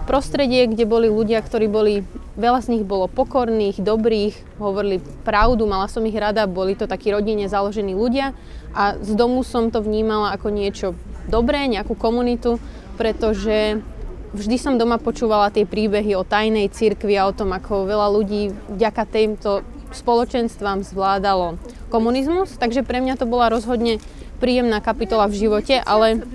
prostredie, 0.06 0.68
kde 0.68 0.84
boli 0.84 1.08
ľudia, 1.08 1.40
ktorí 1.40 1.66
boli 1.72 2.04
Veľa 2.34 2.66
z 2.66 2.68
nich 2.74 2.84
bolo 2.84 3.06
pokorných, 3.06 3.78
dobrých, 3.78 4.58
hovorili 4.58 4.98
pravdu, 5.22 5.70
mala 5.70 5.86
som 5.86 6.02
ich 6.02 6.18
rada, 6.18 6.50
boli 6.50 6.74
to 6.74 6.90
takí 6.90 7.14
rodine 7.14 7.46
založení 7.46 7.94
ľudia 7.94 8.34
a 8.74 8.98
z 8.98 9.14
domu 9.14 9.46
som 9.46 9.70
to 9.70 9.86
vnímala 9.86 10.34
ako 10.34 10.50
niečo 10.50 10.98
dobré, 11.30 11.70
nejakú 11.70 11.94
komunitu, 11.94 12.58
pretože 12.98 13.86
vždy 14.34 14.58
som 14.58 14.82
doma 14.82 14.98
počúvala 14.98 15.54
tie 15.54 15.70
príbehy 15.70 16.18
o 16.18 16.26
tajnej 16.26 16.74
cirkvi 16.74 17.14
a 17.22 17.30
o 17.30 17.38
tom, 17.38 17.54
ako 17.54 17.86
veľa 17.86 18.08
ľudí 18.10 18.50
vďaka 18.82 19.04
týmto 19.06 19.62
spoločenstvám 19.94 20.82
zvládalo 20.82 21.62
komunizmus, 21.94 22.58
takže 22.58 22.82
pre 22.82 22.98
mňa 22.98 23.22
to 23.22 23.30
bola 23.30 23.54
rozhodne 23.54 24.02
príjemná 24.42 24.82
kapitola 24.82 25.30
v 25.30 25.38
živote, 25.38 25.78
ale 25.78 26.26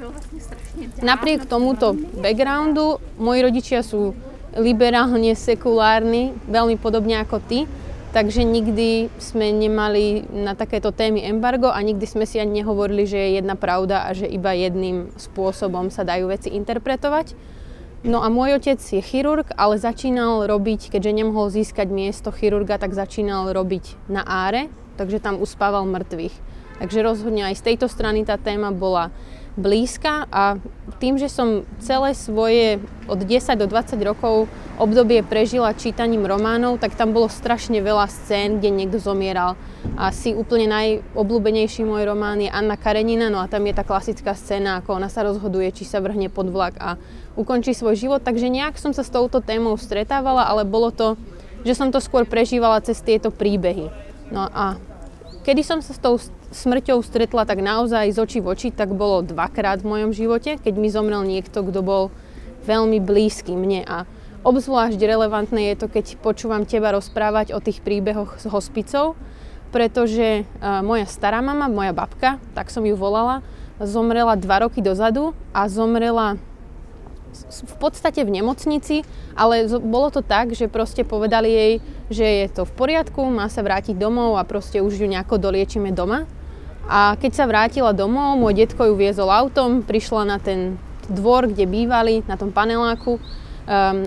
napriek 1.02 1.50
tomuto 1.50 1.99
backgroundu 2.23 3.02
moji 3.19 3.40
rodičia 3.43 3.83
sú 3.83 4.14
liberálne 4.57 5.37
sekulárny, 5.37 6.33
veľmi 6.49 6.81
podobne 6.81 7.21
ako 7.21 7.43
ty. 7.45 7.69
Takže 8.09 8.40
nikdy 8.40 9.12
sme 9.21 9.52
nemali 9.52 10.25
na 10.33 10.57
takéto 10.57 10.97
témy 10.97 11.28
embargo 11.28 11.69
a 11.69 11.76
nikdy 11.85 12.09
sme 12.09 12.25
si 12.25 12.40
ani 12.40 12.64
nehovorili, 12.64 13.05
že 13.05 13.21
je 13.21 13.37
jedna 13.37 13.52
pravda 13.52 14.09
a 14.09 14.17
že 14.17 14.25
iba 14.25 14.57
jedným 14.57 15.12
spôsobom 15.21 15.93
sa 15.93 16.09
dajú 16.09 16.33
veci 16.33 16.49
interpretovať. 16.57 17.37
No 18.09 18.25
a 18.25 18.33
môj 18.33 18.57
otec 18.57 18.81
je 18.81 19.02
chirurg, 19.05 19.52
ale 19.59 19.76
začínal 19.76 20.49
robiť, 20.49 20.88
keďže 20.88 21.19
nemohol 21.19 21.52
získať 21.52 21.93
miesto 21.93 22.33
chirurga, 22.33 22.81
tak 22.81 22.97
začínal 22.97 23.52
robiť 23.52 24.09
na 24.09 24.25
áre, 24.25 24.73
takže 24.97 25.21
tam 25.21 25.37
uspával 25.37 25.85
mŕtvych. 25.85 26.33
Takže 26.78 27.05
rozhodne 27.05 27.45
aj 27.50 27.59
z 27.59 27.67
tejto 27.75 27.90
strany 27.90 28.23
tá 28.23 28.38
téma 28.38 28.71
bola 28.71 29.11
blízka 29.59 30.31
a 30.31 30.62
tým, 31.03 31.19
že 31.19 31.27
som 31.27 31.67
celé 31.83 32.15
svoje 32.15 32.79
od 33.11 33.19
10 33.19 33.59
do 33.59 33.67
20 33.67 33.99
rokov 34.07 34.47
obdobie 34.79 35.27
prežila 35.27 35.75
čítaním 35.75 36.23
románov, 36.23 36.79
tak 36.79 36.95
tam 36.95 37.11
bolo 37.11 37.27
strašne 37.27 37.83
veľa 37.83 38.07
scén, 38.07 38.62
kde 38.62 38.71
niekto 38.71 39.03
zomieral. 39.03 39.59
Asi 39.99 40.33
úplne 40.33 40.71
najobľúbenejší 40.71 41.83
môj 41.83 42.07
román 42.07 42.38
je 42.38 42.50
Anna 42.50 42.79
Karenina, 42.79 43.27
no 43.27 43.43
a 43.43 43.50
tam 43.50 43.67
je 43.67 43.75
tá 43.75 43.83
klasická 43.83 44.38
scéna, 44.38 44.79
ako 44.79 45.03
ona 45.03 45.11
sa 45.11 45.27
rozhoduje, 45.27 45.75
či 45.75 45.83
sa 45.83 45.99
vrhne 45.99 46.31
pod 46.31 46.49
vlak 46.49 46.79
a 46.79 46.95
ukončí 47.35 47.75
svoj 47.75 47.99
život. 47.99 48.23
Takže 48.23 48.47
nejak 48.47 48.79
som 48.79 48.95
sa 48.95 49.03
s 49.03 49.11
touto 49.11 49.43
témou 49.43 49.75
stretávala, 49.75 50.47
ale 50.47 50.62
bolo 50.62 50.95
to, 50.95 51.19
že 51.67 51.75
som 51.75 51.91
to 51.91 51.99
skôr 51.99 52.23
prežívala 52.23 52.79
cez 52.81 53.03
tieto 53.03 53.35
príbehy. 53.35 53.91
No 54.31 54.47
a 54.47 54.79
kedy 55.49 55.64
som 55.64 55.81
sa 55.81 55.97
s 55.97 56.00
tou 56.05 56.21
smrťou 56.52 57.00
stretla 57.00 57.49
tak 57.49 57.64
naozaj 57.64 58.12
z 58.12 58.21
očí 58.21 58.38
v 58.45 58.52
oči, 58.52 58.69
tak 58.69 58.93
bolo 58.93 59.25
dvakrát 59.25 59.81
v 59.81 59.88
mojom 59.97 60.12
živote, 60.12 60.61
keď 60.61 60.75
mi 60.76 60.93
zomrel 60.93 61.25
niekto, 61.25 61.64
kto 61.64 61.81
bol 61.81 62.12
veľmi 62.69 63.00
blízky 63.00 63.57
mne. 63.57 63.81
A 63.88 64.05
obzvlášť 64.45 65.00
relevantné 65.00 65.73
je 65.73 65.76
to, 65.81 65.87
keď 65.88 66.21
počúvam 66.21 66.69
teba 66.69 66.93
rozprávať 66.93 67.57
o 67.57 67.64
tých 67.64 67.81
príbehoch 67.81 68.37
s 68.37 68.45
hospicou, 68.45 69.17
pretože 69.73 70.45
uh, 70.45 70.85
moja 70.85 71.09
stará 71.09 71.40
mama, 71.40 71.64
moja 71.73 71.97
babka, 71.97 72.37
tak 72.52 72.69
som 72.69 72.85
ju 72.85 72.93
volala, 72.93 73.40
zomrela 73.81 74.37
dva 74.37 74.69
roky 74.69 74.85
dozadu 74.85 75.33
a 75.57 75.64
zomrela 75.64 76.37
v 77.49 77.75
podstate 77.78 78.25
v 78.25 78.40
nemocnici, 78.40 79.04
ale 79.37 79.68
bolo 79.80 80.11
to 80.11 80.25
tak, 80.25 80.56
že 80.56 80.66
proste 80.66 81.04
povedali 81.04 81.49
jej, 81.49 81.73
že 82.08 82.26
je 82.26 82.47
to 82.50 82.62
v 82.64 82.73
poriadku, 82.73 83.20
má 83.28 83.47
sa 83.52 83.61
vrátiť 83.61 83.94
domov 83.94 84.40
a 84.40 84.49
proste 84.49 84.80
už 84.80 84.97
ju 84.97 85.06
nejako 85.06 85.37
doliečime 85.38 85.92
doma. 85.92 86.25
A 86.88 87.20
keď 87.20 87.32
sa 87.37 87.44
vrátila 87.44 87.92
domov, 87.92 88.40
môj 88.40 88.64
detko 88.64 88.88
ju 88.88 88.94
viezol 88.97 89.28
autom, 89.28 89.85
prišla 89.85 90.23
na 90.25 90.38
ten 90.40 90.80
dvor, 91.08 91.49
kde 91.49 91.68
bývali, 91.68 92.25
na 92.25 92.40
tom 92.40 92.49
paneláku 92.52 93.16
um, 93.16 93.20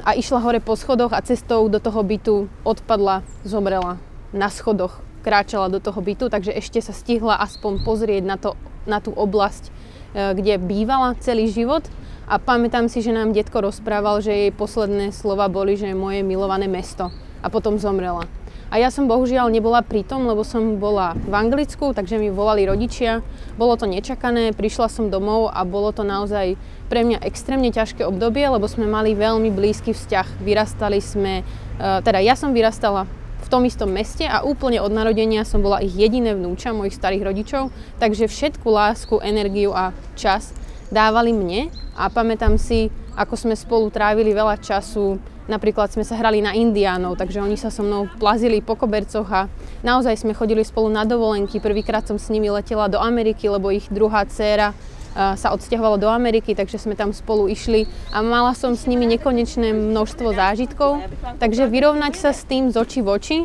a 0.02 0.18
išla 0.18 0.42
hore 0.42 0.58
po 0.62 0.74
schodoch 0.74 1.14
a 1.14 1.22
cestou 1.22 1.70
do 1.70 1.78
toho 1.78 2.02
bytu 2.02 2.50
odpadla, 2.66 3.22
zomrela 3.46 4.02
na 4.34 4.50
schodoch, 4.50 4.98
kráčala 5.22 5.70
do 5.70 5.78
toho 5.78 6.02
bytu, 6.02 6.30
takže 6.30 6.58
ešte 6.58 6.82
sa 6.82 6.94
stihla 6.94 7.38
aspoň 7.42 7.86
pozrieť 7.86 8.24
na, 8.26 8.38
to, 8.38 8.58
na 8.90 8.98
tú 8.98 9.14
oblasť, 9.14 9.70
uh, 9.70 10.34
kde 10.34 10.58
bývala 10.58 11.18
celý 11.22 11.50
život. 11.54 11.86
A 12.32 12.40
pamätám 12.40 12.88
si, 12.88 13.04
že 13.04 13.12
nám 13.12 13.36
detko 13.36 13.60
rozprával, 13.60 14.24
že 14.24 14.32
jej 14.32 14.52
posledné 14.56 15.12
slova 15.12 15.52
boli, 15.52 15.76
že 15.76 15.92
je 15.92 16.00
moje 16.00 16.24
milované 16.24 16.64
mesto. 16.64 17.12
A 17.44 17.52
potom 17.52 17.76
zomrela. 17.76 18.24
A 18.72 18.80
ja 18.80 18.88
som 18.88 19.12
bohužiaľ 19.12 19.52
nebola 19.52 19.84
pri 19.84 20.08
tom, 20.08 20.24
lebo 20.24 20.48
som 20.48 20.80
bola 20.80 21.12
v 21.12 21.34
Anglicku, 21.36 21.92
takže 21.92 22.16
mi 22.16 22.32
volali 22.32 22.64
rodičia. 22.64 23.20
Bolo 23.60 23.76
to 23.76 23.84
nečakané, 23.84 24.56
prišla 24.56 24.88
som 24.88 25.12
domov 25.12 25.52
a 25.52 25.68
bolo 25.68 25.92
to 25.92 26.08
naozaj 26.08 26.56
pre 26.88 27.04
mňa 27.04 27.20
extrémne 27.28 27.68
ťažké 27.68 28.08
obdobie, 28.08 28.48
lebo 28.48 28.64
sme 28.64 28.88
mali 28.88 29.12
veľmi 29.12 29.52
blízky 29.52 29.92
vzťah. 29.92 30.40
Vyrastali 30.40 31.04
sme, 31.04 31.44
e, 31.44 32.00
teda 32.00 32.24
ja 32.24 32.40
som 32.40 32.56
vyrastala 32.56 33.12
v 33.44 33.48
tom 33.52 33.68
istom 33.68 33.92
meste 33.92 34.24
a 34.24 34.48
úplne 34.48 34.80
od 34.80 34.96
narodenia 34.96 35.44
som 35.44 35.60
bola 35.60 35.84
ich 35.84 35.92
jediné 35.92 36.32
vnúča 36.32 36.72
mojich 36.72 36.96
starých 36.96 37.28
rodičov, 37.28 37.76
takže 38.00 38.32
všetku 38.32 38.72
lásku, 38.72 39.20
energiu 39.20 39.76
a 39.76 39.92
čas 40.16 40.56
dávali 40.92 41.32
mne 41.34 41.72
a 41.98 42.12
pamätám 42.12 42.60
si, 42.60 42.92
ako 43.16 43.34
sme 43.40 43.56
spolu 43.56 43.90
trávili 43.90 44.36
veľa 44.36 44.60
času 44.60 45.18
Napríklad 45.50 45.92
sme 45.92 46.08
sa 46.08 46.16
hrali 46.16 46.40
na 46.40 46.56
indiánov, 46.56 47.20
takže 47.20 47.44
oni 47.44 47.60
sa 47.60 47.68
so 47.68 47.84
mnou 47.84 48.08
plazili 48.22 48.64
po 48.64 48.80
kobercoch 48.80 49.28
a 49.34 49.52
naozaj 49.84 50.24
sme 50.24 50.38
chodili 50.38 50.64
spolu 50.64 50.88
na 50.88 51.04
dovolenky. 51.04 51.60
Prvýkrát 51.60 52.08
som 52.08 52.16
s 52.16 52.32
nimi 52.32 52.48
letela 52.48 52.88
do 52.88 53.02
Ameriky, 53.02 53.52
lebo 53.52 53.68
ich 53.68 53.90
druhá 53.92 54.24
dcéra 54.24 54.72
sa 55.12 55.52
odsťahovala 55.52 56.00
do 56.00 56.08
Ameriky, 56.08 56.56
takže 56.56 56.80
sme 56.80 56.96
tam 56.96 57.12
spolu 57.12 57.52
išli 57.52 57.84
a 58.16 58.24
mala 58.24 58.56
som 58.56 58.80
s 58.80 58.88
nimi 58.88 59.04
nekonečné 59.12 59.76
množstvo 59.76 60.32
zážitkov. 60.32 61.04
Takže 61.44 61.68
vyrovnať 61.68 62.14
sa 62.16 62.32
s 62.32 62.48
tým 62.48 62.72
z 62.72 62.80
očí 62.80 63.04
v 63.04 63.12
oči, 63.12 63.38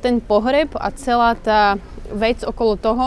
ten 0.00 0.24
pohreb 0.24 0.72
a 0.80 0.88
celá 0.96 1.36
tá 1.36 1.76
vec 2.08 2.40
okolo 2.40 2.80
toho, 2.80 3.04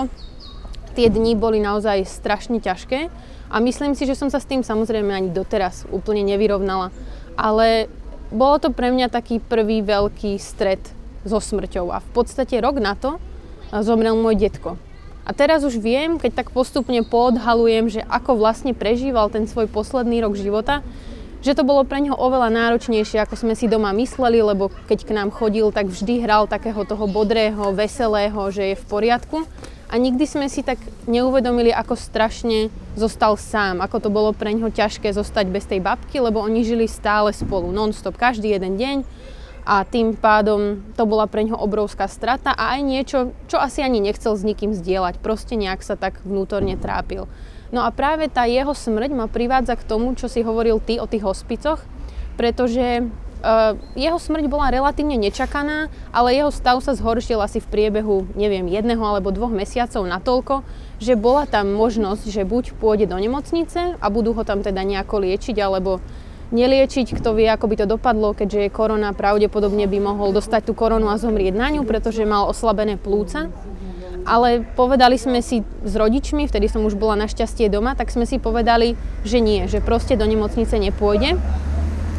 tie 0.94 1.10
dni 1.10 1.34
boli 1.34 1.58
naozaj 1.58 2.06
strašne 2.06 2.62
ťažké 2.62 3.10
a 3.54 3.62
myslím 3.62 3.94
si, 3.94 4.10
že 4.10 4.18
som 4.18 4.34
sa 4.34 4.42
s 4.42 4.50
tým 4.50 4.66
samozrejme 4.66 5.14
ani 5.14 5.30
doteraz 5.30 5.86
úplne 5.94 6.26
nevyrovnala. 6.26 6.90
Ale 7.38 7.86
bolo 8.34 8.58
to 8.58 8.74
pre 8.74 8.90
mňa 8.90 9.14
taký 9.14 9.38
prvý 9.38 9.86
veľký 9.86 10.42
stret 10.42 10.82
so 11.22 11.38
smrťou 11.38 11.94
a 11.94 12.02
v 12.02 12.10
podstate 12.18 12.58
rok 12.58 12.82
na 12.82 12.98
to 12.98 13.22
zomrel 13.86 14.18
môj 14.18 14.42
detko. 14.42 14.82
A 15.24 15.32
teraz 15.32 15.62
už 15.62 15.78
viem, 15.78 16.18
keď 16.18 16.44
tak 16.44 16.48
postupne 16.50 17.00
poodhalujem, 17.06 17.94
že 17.94 18.02
ako 18.10 18.42
vlastne 18.42 18.74
prežíval 18.74 19.30
ten 19.30 19.46
svoj 19.46 19.70
posledný 19.70 20.26
rok 20.26 20.34
života, 20.34 20.82
že 21.46 21.54
to 21.54 21.62
bolo 21.64 21.86
pre 21.86 22.02
neho 22.02 22.16
oveľa 22.16 22.52
náročnejšie, 22.52 23.22
ako 23.22 23.38
sme 23.38 23.54
si 23.54 23.70
doma 23.70 23.94
mysleli, 23.96 24.42
lebo 24.42 24.74
keď 24.90 25.00
k 25.06 25.16
nám 25.16 25.30
chodil, 25.32 25.70
tak 25.72 25.92
vždy 25.94 26.26
hral 26.26 26.50
takého 26.50 26.84
toho 26.84 27.06
bodrého, 27.08 27.72
veselého, 27.72 28.40
že 28.52 28.74
je 28.74 28.80
v 28.82 28.86
poriadku 28.90 29.46
a 29.94 30.02
nikdy 30.02 30.26
sme 30.26 30.50
si 30.50 30.66
tak 30.66 30.82
neuvedomili, 31.06 31.70
ako 31.70 31.94
strašne 31.94 32.74
zostal 32.98 33.38
sám, 33.38 33.78
ako 33.78 33.98
to 34.02 34.10
bolo 34.10 34.34
pre 34.34 34.50
ňoho 34.50 34.74
ťažké 34.74 35.14
zostať 35.14 35.46
bez 35.54 35.70
tej 35.70 35.86
babky, 35.86 36.18
lebo 36.18 36.42
oni 36.42 36.66
žili 36.66 36.90
stále 36.90 37.30
spolu, 37.30 37.70
non-stop, 37.70 38.18
každý 38.18 38.58
jeden 38.58 38.82
deň 38.82 39.06
a 39.70 39.86
tým 39.86 40.18
pádom 40.18 40.82
to 40.98 41.06
bola 41.06 41.30
pre 41.30 41.46
ňoho 41.46 41.62
obrovská 41.62 42.10
strata 42.10 42.58
a 42.58 42.74
aj 42.74 42.82
niečo, 42.82 43.38
čo 43.46 43.62
asi 43.62 43.86
ani 43.86 44.02
nechcel 44.02 44.34
s 44.34 44.42
nikým 44.42 44.74
zdieľať, 44.74 45.22
proste 45.22 45.54
nejak 45.54 45.86
sa 45.86 45.94
tak 45.94 46.26
vnútorne 46.26 46.74
trápil. 46.74 47.30
No 47.70 47.86
a 47.86 47.94
práve 47.94 48.34
tá 48.34 48.50
jeho 48.50 48.74
smrť 48.74 49.14
ma 49.14 49.30
privádza 49.30 49.78
k 49.78 49.86
tomu, 49.86 50.18
čo 50.18 50.26
si 50.26 50.42
hovoril 50.42 50.82
ty 50.82 50.98
o 50.98 51.06
tých 51.06 51.22
hospicoch, 51.22 51.86
pretože 52.34 53.08
jeho 54.00 54.18
smrť 54.20 54.48
bola 54.48 54.72
relatívne 54.72 55.20
nečakaná, 55.20 55.92
ale 56.16 56.32
jeho 56.32 56.48
stav 56.48 56.80
sa 56.80 56.96
zhoršil 56.96 57.44
asi 57.44 57.60
v 57.60 57.68
priebehu, 57.68 58.24
neviem, 58.40 58.64
jedného 58.72 59.04
alebo 59.04 59.36
dvoch 59.36 59.52
mesiacov 59.52 60.08
natoľko, 60.08 60.64
že 61.04 61.20
bola 61.20 61.44
tam 61.44 61.76
možnosť, 61.76 62.32
že 62.32 62.48
buď 62.48 62.80
pôjde 62.80 63.12
do 63.12 63.20
nemocnice 63.20 64.00
a 64.00 64.06
budú 64.08 64.32
ho 64.32 64.48
tam 64.48 64.64
teda 64.64 64.80
nejako 64.88 65.28
liečiť, 65.28 65.60
alebo 65.60 66.00
neliečiť, 66.56 67.20
kto 67.20 67.36
vie, 67.36 67.50
ako 67.52 67.66
by 67.68 67.76
to 67.84 67.86
dopadlo, 67.90 68.32
keďže 68.32 68.70
je 68.70 68.70
korona, 68.72 69.12
pravdepodobne 69.12 69.90
by 69.92 70.00
mohol 70.00 70.32
dostať 70.32 70.70
tú 70.70 70.74
koronu 70.78 71.12
a 71.12 71.20
zomrieť 71.20 71.58
na 71.58 71.68
ňu, 71.74 71.84
pretože 71.84 72.24
mal 72.24 72.48
oslabené 72.48 72.96
plúca. 72.96 73.52
Ale 74.24 74.64
povedali 74.80 75.20
sme 75.20 75.44
si 75.44 75.68
s 75.84 75.94
rodičmi, 76.00 76.48
vtedy 76.48 76.72
som 76.72 76.88
už 76.88 76.96
bola 76.96 77.20
našťastie 77.20 77.68
doma, 77.68 77.92
tak 77.92 78.08
sme 78.08 78.24
si 78.24 78.40
povedali, 78.40 78.96
že 79.28 79.44
nie, 79.44 79.68
že 79.68 79.84
proste 79.84 80.16
do 80.16 80.24
nemocnice 80.24 80.80
nepôjde 80.80 81.36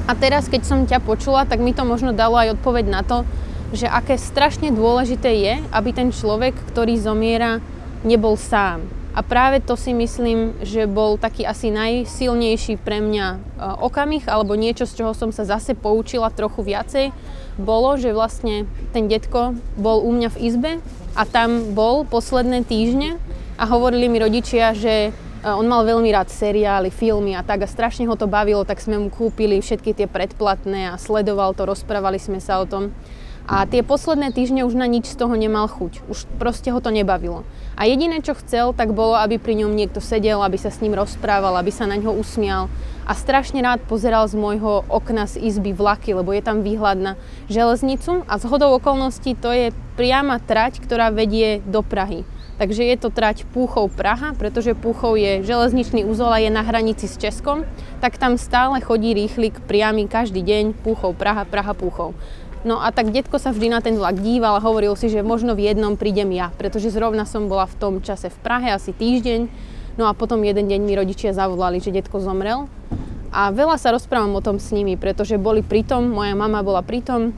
a 0.05 0.13
teraz, 0.13 0.53
keď 0.53 0.63
som 0.69 0.85
ťa 0.85 1.01
počula, 1.01 1.49
tak 1.49 1.65
mi 1.65 1.73
to 1.73 1.81
možno 1.89 2.13
dalo 2.13 2.37
aj 2.37 2.61
odpoveď 2.61 2.87
na 2.93 3.01
to, 3.01 3.25
že 3.73 3.89
aké 3.89 4.21
strašne 4.21 4.69
dôležité 4.69 5.33
je, 5.33 5.55
aby 5.73 5.91
ten 5.97 6.13
človek, 6.13 6.53
ktorý 6.71 7.01
zomiera, 7.01 7.65
nebol 8.05 8.37
sám. 8.37 8.85
A 9.15 9.23
práve 9.23 9.63
to 9.63 9.79
si 9.79 9.95
myslím, 9.95 10.59
že 10.61 10.91
bol 10.91 11.17
taký 11.17 11.47
asi 11.47 11.71
najsilnejší 11.71 12.83
pre 12.83 12.99
mňa 12.99 13.27
e, 13.31 13.39
okamih, 13.81 14.27
alebo 14.27 14.59
niečo, 14.59 14.91
z 14.91 15.01
čoho 15.01 15.15
som 15.15 15.31
sa 15.31 15.47
zase 15.47 15.79
poučila 15.79 16.35
trochu 16.35 16.67
viacej, 16.67 17.15
bolo, 17.55 17.95
že 17.95 18.11
vlastne 18.11 18.67
ten 18.91 19.07
detko 19.07 19.55
bol 19.79 20.03
u 20.03 20.11
mňa 20.11 20.29
v 20.35 20.41
izbe 20.51 20.73
a 21.15 21.23
tam 21.23 21.79
bol 21.79 22.03
posledné 22.03 22.67
týždne 22.67 23.23
a 23.55 23.71
hovorili 23.71 24.11
mi 24.11 24.19
rodičia, 24.19 24.75
že 24.75 25.15
on 25.45 25.69
mal 25.69 25.85
veľmi 25.85 26.09
rád 26.09 26.33
seriály, 26.33 26.89
filmy 26.89 27.37
a 27.37 27.45
tak 27.45 27.65
a 27.65 27.69
strašne 27.69 28.09
ho 28.09 28.17
to 28.17 28.25
bavilo, 28.25 28.65
tak 28.65 28.81
sme 28.81 28.97
mu 28.97 29.13
kúpili 29.13 29.61
všetky 29.61 29.93
tie 29.93 30.09
predplatné 30.09 30.97
a 30.97 31.01
sledoval 31.01 31.53
to, 31.53 31.69
rozprávali 31.69 32.17
sme 32.17 32.41
sa 32.41 32.57
o 32.61 32.65
tom. 32.65 32.97
A 33.45 33.69
tie 33.69 33.85
posledné 33.85 34.33
týždne 34.33 34.65
už 34.65 34.73
na 34.73 34.89
nič 34.89 35.05
z 35.05 35.21
toho 35.21 35.37
nemal 35.37 35.69
chuť. 35.69 36.09
Už 36.09 36.25
proste 36.41 36.73
ho 36.73 36.81
to 36.81 36.89
nebavilo. 36.89 37.45
A 37.77 37.85
jediné, 37.85 38.25
čo 38.25 38.33
chcel, 38.33 38.73
tak 38.73 38.97
bolo, 38.97 39.21
aby 39.21 39.37
pri 39.37 39.61
ňom 39.61 39.77
niekto 39.77 40.01
sedel, 40.01 40.41
aby 40.41 40.57
sa 40.57 40.73
s 40.73 40.81
ním 40.81 40.97
rozprával, 40.97 41.53
aby 41.61 41.69
sa 41.69 41.85
na 41.85 42.01
ňo 42.01 42.17
usmial. 42.17 42.73
A 43.05 43.13
strašne 43.13 43.61
rád 43.61 43.85
pozeral 43.85 44.25
z 44.33 44.41
môjho 44.41 44.89
okna 44.89 45.29
z 45.29 45.45
izby 45.45 45.77
vlaky, 45.77 46.17
lebo 46.17 46.33
je 46.33 46.41
tam 46.41 46.65
výhľad 46.65 46.97
na 46.97 47.13
železnicu 47.53 48.25
a 48.25 48.41
z 48.41 48.49
hodou 48.49 48.81
okolností 48.81 49.37
to 49.37 49.53
je 49.53 49.77
priama 49.93 50.41
trať, 50.41 50.81
ktorá 50.81 51.13
vedie 51.13 51.61
do 51.69 51.85
Prahy. 51.85 52.25
Takže 52.55 52.87
je 52.87 52.97
to 52.97 53.11
trať 53.11 53.43
Púchov 53.51 53.91
Praha, 53.91 54.31
pretože 54.39 54.79
Púchov 54.79 55.19
je 55.19 55.43
železničný 55.43 56.07
úzol 56.07 56.31
a 56.31 56.39
je 56.39 56.55
na 56.55 56.63
hranici 56.63 57.11
s 57.11 57.19
Českom, 57.19 57.67
tak 57.99 58.15
tam 58.15 58.39
stále 58.39 58.79
chodí 58.79 59.11
rýchlik 59.11 59.59
priamy 59.67 60.07
každý 60.07 60.39
deň 60.39 60.79
Púchov 60.87 61.19
Praha, 61.19 61.43
Praha 61.43 61.75
Púchov. 61.75 62.15
No 62.65 62.79
a 62.81 62.95
tak 62.95 63.11
detko 63.11 63.37
sa 63.43 63.53
vždy 63.53 63.75
na 63.75 63.83
ten 63.83 63.99
vlak 63.99 64.23
díval 64.23 64.57
a 64.57 64.65
hovoril 64.65 64.95
si, 64.95 65.11
že 65.11 65.21
možno 65.21 65.53
v 65.53 65.69
jednom 65.69 65.99
prídem 65.99 66.31
ja, 66.31 66.55
pretože 66.55 66.95
zrovna 66.95 67.27
som 67.27 67.51
bola 67.51 67.67
v 67.67 67.77
tom 67.77 67.95
čase 68.01 68.31
v 68.31 68.39
Prahe 68.41 68.71
asi 68.71 68.95
týždeň, 68.95 69.51
no 69.99 70.07
a 70.07 70.15
potom 70.15 70.41
jeden 70.47 70.71
deň 70.71 70.81
mi 70.81 70.95
rodičia 70.95 71.35
zavolali, 71.35 71.83
že 71.83 71.93
detko 71.93 72.23
zomrel. 72.23 72.71
A 73.35 73.51
veľa 73.51 73.83
sa 73.83 73.91
rozprávam 73.91 74.31
o 74.39 74.41
tom 74.41 74.63
s 74.63 74.71
nimi, 74.71 74.95
pretože 74.95 75.43
boli 75.43 75.61
pritom, 75.61 76.07
moja 76.07 76.39
mama 76.39 76.63
bola 76.63 76.87
pritom 76.87 77.35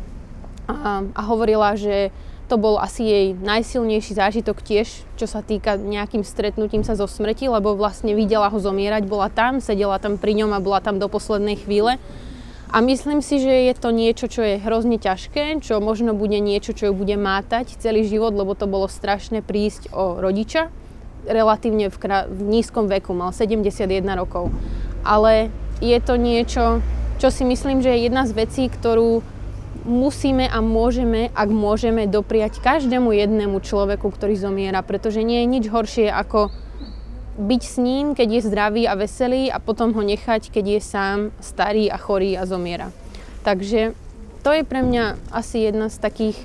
a, 0.68 1.02
a 1.08 1.20
hovorila, 1.24 1.72
že 1.72 2.12
to 2.46 2.54
bol 2.54 2.78
asi 2.78 3.02
jej 3.02 3.26
najsilnejší 3.34 4.14
zážitok 4.14 4.62
tiež, 4.62 5.02
čo 5.18 5.26
sa 5.26 5.42
týka 5.42 5.74
nejakým 5.74 6.22
stretnutím 6.22 6.86
sa 6.86 6.94
zo 6.94 7.10
smrti, 7.10 7.50
lebo 7.50 7.74
vlastne 7.74 8.14
videla 8.14 8.46
ho 8.46 8.58
zomierať, 8.58 9.02
bola 9.10 9.26
tam, 9.26 9.58
sedela 9.58 9.98
tam 9.98 10.14
pri 10.14 10.38
ňom 10.42 10.54
a 10.54 10.62
bola 10.62 10.78
tam 10.78 11.02
do 11.02 11.10
poslednej 11.10 11.58
chvíle. 11.58 11.98
A 12.70 12.82
myslím 12.82 13.22
si, 13.22 13.38
že 13.38 13.70
je 13.70 13.74
to 13.78 13.90
niečo, 13.94 14.26
čo 14.26 14.42
je 14.42 14.62
hrozne 14.62 14.98
ťažké, 14.98 15.62
čo 15.62 15.78
možno 15.78 16.14
bude 16.14 16.38
niečo, 16.38 16.74
čo 16.74 16.90
ju 16.90 16.94
bude 16.94 17.14
mátať 17.14 17.78
celý 17.78 18.06
život, 18.06 18.34
lebo 18.34 18.58
to 18.58 18.66
bolo 18.70 18.90
strašné 18.90 19.42
prísť 19.42 19.90
o 19.94 20.18
rodiča, 20.18 20.70
relatívne 21.26 21.90
v, 21.90 21.96
krá- 21.98 22.26
v 22.30 22.42
nízkom 22.42 22.86
veku, 22.86 23.14
mal 23.14 23.34
71 23.34 23.86
rokov. 24.14 24.50
Ale 25.02 25.50
je 25.78 25.98
to 26.02 26.14
niečo, 26.18 26.82
čo 27.18 27.28
si 27.30 27.46
myslím, 27.46 27.82
že 27.82 27.90
je 27.94 28.10
jedna 28.10 28.26
z 28.26 28.34
vecí, 28.34 28.66
ktorú 28.70 29.22
musíme 29.86 30.50
a 30.50 30.58
môžeme, 30.58 31.30
ak 31.32 31.48
môžeme, 31.48 32.10
dopriať 32.10 32.58
každému 32.58 33.14
jednému 33.14 33.62
človeku, 33.62 34.10
ktorý 34.10 34.34
zomiera, 34.34 34.82
pretože 34.82 35.22
nie 35.22 35.46
je 35.46 35.46
nič 35.46 35.64
horšie 35.70 36.10
ako 36.10 36.50
byť 37.36 37.62
s 37.62 37.76
ním, 37.78 38.12
keď 38.18 38.28
je 38.28 38.46
zdravý 38.48 38.82
a 38.90 38.98
veselý 38.98 39.48
a 39.48 39.62
potom 39.62 39.94
ho 39.94 40.02
nechať, 40.02 40.50
keď 40.50 40.64
je 40.76 40.80
sám 40.82 41.18
starý 41.38 41.86
a 41.86 41.96
chorý 42.00 42.34
a 42.34 42.48
zomiera. 42.48 42.90
Takže 43.46 43.94
to 44.42 44.50
je 44.50 44.66
pre 44.66 44.82
mňa 44.82 45.30
asi 45.30 45.68
jedna 45.68 45.86
z 45.86 46.02
takých 46.02 46.38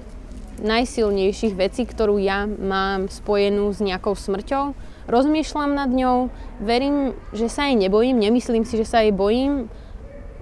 najsilnejších 0.61 1.57
vecí, 1.57 1.89
ktorú 1.89 2.21
ja 2.21 2.45
mám 2.45 3.09
spojenú 3.09 3.73
s 3.73 3.81
nejakou 3.81 4.13
smrťou. 4.13 4.77
Rozmýšľam 5.09 5.73
nad 5.73 5.89
ňou, 5.89 6.29
verím, 6.61 7.17
že 7.33 7.49
sa 7.49 7.67
jej 7.67 7.75
nebojím, 7.75 8.21
nemyslím 8.21 8.63
si, 8.67 8.77
že 8.77 8.85
sa 8.85 9.01
jej 9.01 9.09
bojím, 9.09 9.71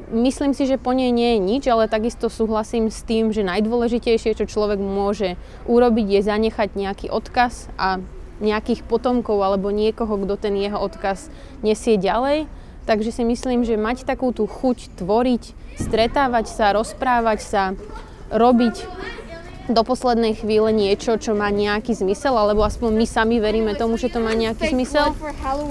Myslím 0.10 0.58
si, 0.58 0.66
že 0.66 0.82
po 0.82 0.90
nej 0.90 1.14
nie 1.14 1.38
je 1.38 1.40
nič, 1.40 1.64
ale 1.70 1.86
takisto 1.86 2.34
súhlasím 2.34 2.90
s 2.90 3.06
tým, 3.06 3.30
že 3.30 3.46
najdôležitejšie, 3.46 4.34
čo 4.34 4.50
človek 4.50 4.82
môže 4.82 5.38
urobiť, 5.70 6.06
je 6.18 6.22
zanechať 6.26 6.70
nejaký 6.74 7.08
odkaz 7.14 7.70
a 7.78 8.02
nejakých 8.42 8.90
potomkov 8.90 9.38
alebo 9.38 9.70
niekoho, 9.70 10.18
kto 10.18 10.34
ten 10.42 10.58
jeho 10.58 10.82
odkaz 10.82 11.30
nesie 11.62 12.02
ďalej. 12.02 12.50
Takže 12.90 13.14
si 13.14 13.22
myslím, 13.22 13.62
že 13.62 13.78
mať 13.78 14.02
takú 14.02 14.34
tú 14.34 14.50
chuť 14.50 14.98
tvoriť, 14.98 15.78
stretávať 15.78 16.46
sa, 16.50 16.74
rozprávať 16.74 17.40
sa, 17.46 17.64
robiť 18.34 18.82
do 19.70 19.86
poslednej 19.86 20.34
chvíle 20.34 20.74
niečo, 20.74 21.22
čo 21.22 21.38
má 21.38 21.54
nejaký 21.54 21.94
zmysel, 21.94 22.34
alebo 22.34 22.66
aspoň 22.66 22.98
my 22.98 23.06
sami 23.06 23.38
veríme 23.38 23.78
tomu, 23.78 24.02
že 24.02 24.10
to 24.10 24.18
má 24.18 24.34
nejaký 24.34 24.74
zmysel, 24.74 25.14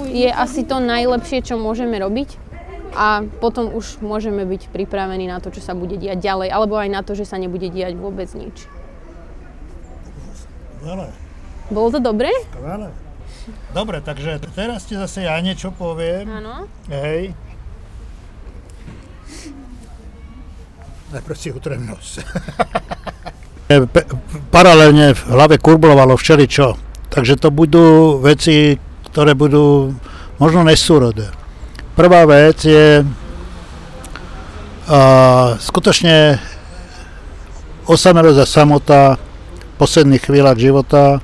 je 0.07 0.31
asi 0.31 0.63
to 0.63 0.79
najlepšie, 0.79 1.43
čo 1.43 1.59
môžeme 1.59 1.99
robiť 1.99 2.48
a 2.95 3.21
potom 3.41 3.73
už 3.73 4.01
môžeme 4.01 4.45
byť 4.45 4.73
pripravení 4.73 5.29
na 5.29 5.37
to, 5.37 5.53
čo 5.53 5.61
sa 5.61 5.77
bude 5.77 5.97
diať 5.97 6.19
ďalej, 6.21 6.49
alebo 6.49 6.77
aj 6.77 6.89
na 6.89 7.01
to, 7.05 7.13
že 7.13 7.25
sa 7.29 7.37
nebude 7.37 7.69
diať 7.69 7.93
vôbec 7.97 8.29
nič. 8.33 8.65
Skvelé. 10.79 11.11
Bolo 11.69 11.87
to 11.93 11.99
dobré? 12.01 12.31
Skvelé. 12.49 12.89
Dobre, 13.73 13.97
takže 14.01 14.41
teraz 14.53 14.85
ti 14.85 14.97
zase 14.97 15.25
ja 15.25 15.37
niečo 15.41 15.73
poviem. 15.73 16.25
Áno. 16.29 16.65
Hej. 16.89 17.33
Najprv 21.09 21.37
si 21.37 21.49
utrem 21.49 21.81
nos. 21.85 22.21
Pe- 23.69 24.09
Paralelne 24.49 25.13
v 25.13 25.21
hlave 25.29 25.57
kurblovalo 25.61 26.17
všeličo. 26.17 26.77
Takže 27.09 27.37
to 27.41 27.49
budú 27.49 28.17
veci, 28.21 28.77
ktoré 29.09 29.33
budú 29.33 29.93
možno 30.37 30.61
nesúrodé. 30.61 31.33
Prvá 31.99 32.23
vec 32.23 32.63
je 32.63 33.03
a, 34.87 35.01
skutočne 35.59 36.39
osamelosť 37.91 38.39
a 38.39 38.47
samota 38.47 39.01
v 39.19 39.73
posledných 39.75 40.23
chvíľach 40.23 40.55
života 40.55 41.19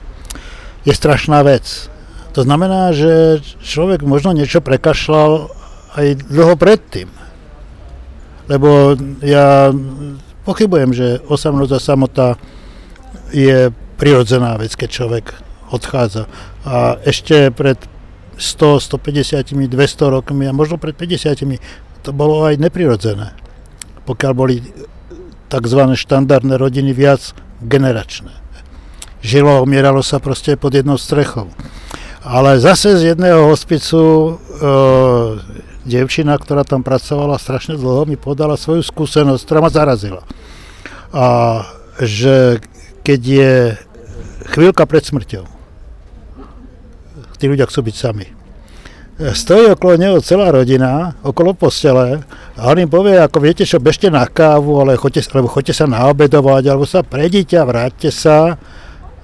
je 0.83 0.91
strašná 0.91 1.47
vec. 1.47 1.87
To 2.35 2.43
znamená, 2.43 2.91
že 2.91 3.39
človek 3.63 4.03
možno 4.03 4.35
niečo 4.35 4.59
prekašľal 4.59 5.47
aj 5.95 6.27
dlho 6.27 6.59
predtým. 6.59 7.07
Lebo 8.51 8.99
ja 9.23 9.71
pochybujem, 10.43 10.91
že 10.91 11.23
osamnosť 11.23 11.71
a 11.71 11.79
samota 11.79 12.27
je 13.31 13.71
prirodzená 13.95 14.59
vec, 14.59 14.75
keď 14.75 14.89
človek 14.91 15.39
odchádza. 15.71 16.27
A 16.67 16.99
ešte 17.07 17.47
pred 17.55 17.79
100, 18.37 18.79
150, 18.79 19.55
200 19.55 20.15
rokmi 20.15 20.45
a 20.47 20.53
možno 20.53 20.77
pred 20.77 20.95
50 20.95 21.59
to 22.05 22.13
bolo 22.13 22.45
aj 22.45 22.61
neprirodzené. 22.61 23.33
Pokiaľ 24.05 24.31
boli 24.37 24.61
tzv. 25.49 25.81
štandardné 25.97 26.59
rodiny 26.59 26.93
viac 26.93 27.33
generačné. 27.65 28.29
Žilo 29.25 29.57
a 29.57 29.63
umieralo 29.65 30.05
sa 30.05 30.21
proste 30.21 30.53
pod 30.53 30.77
jednou 30.77 31.01
strechou. 31.01 31.49
Ale 32.21 32.61
zase 32.61 32.97
z 32.97 33.13
jedného 33.13 33.49
hospicu 33.49 34.01
e, 34.01 34.31
devčina, 35.85 36.37
ktorá 36.37 36.65
tam 36.65 36.85
pracovala 36.85 37.41
strašne 37.41 37.77
dlho, 37.77 38.05
mi 38.05 38.17
podala 38.17 38.57
svoju 38.57 38.85
skúsenosť, 38.85 39.41
ktorá 39.45 39.59
ma 39.65 39.69
zarazila. 39.73 40.21
A 41.13 41.25
že 42.01 42.61
keď 43.05 43.21
je 43.21 43.53
chvíľka 44.49 44.89
pred 44.89 45.05
smrťou, 45.05 45.54
tí 47.35 47.45
ľudia 47.51 47.67
chcú 47.67 47.85
byť 47.85 47.95
sami. 47.95 48.27
Stojí 49.15 49.71
okolo 49.71 49.95
neho 49.95 50.19
celá 50.19 50.51
rodina, 50.51 51.15
okolo 51.23 51.55
postele 51.55 52.19
a 52.59 52.61
on 52.67 52.83
im 52.83 52.91
povie, 52.91 53.15
ako 53.15 53.39
viete 53.39 53.63
čo, 53.63 53.79
bežte 53.79 54.11
na 54.11 54.27
kávu, 54.27 54.83
ale 54.83 54.99
choďte, 54.99 55.23
alebo 55.31 55.47
choďte 55.47 55.71
sa 55.71 55.87
naobedovať, 55.87 56.63
alebo 56.67 56.83
sa 56.83 56.99
prejdite 56.99 57.55
a 57.55 57.63
vráťte 57.63 58.11
sa. 58.11 58.59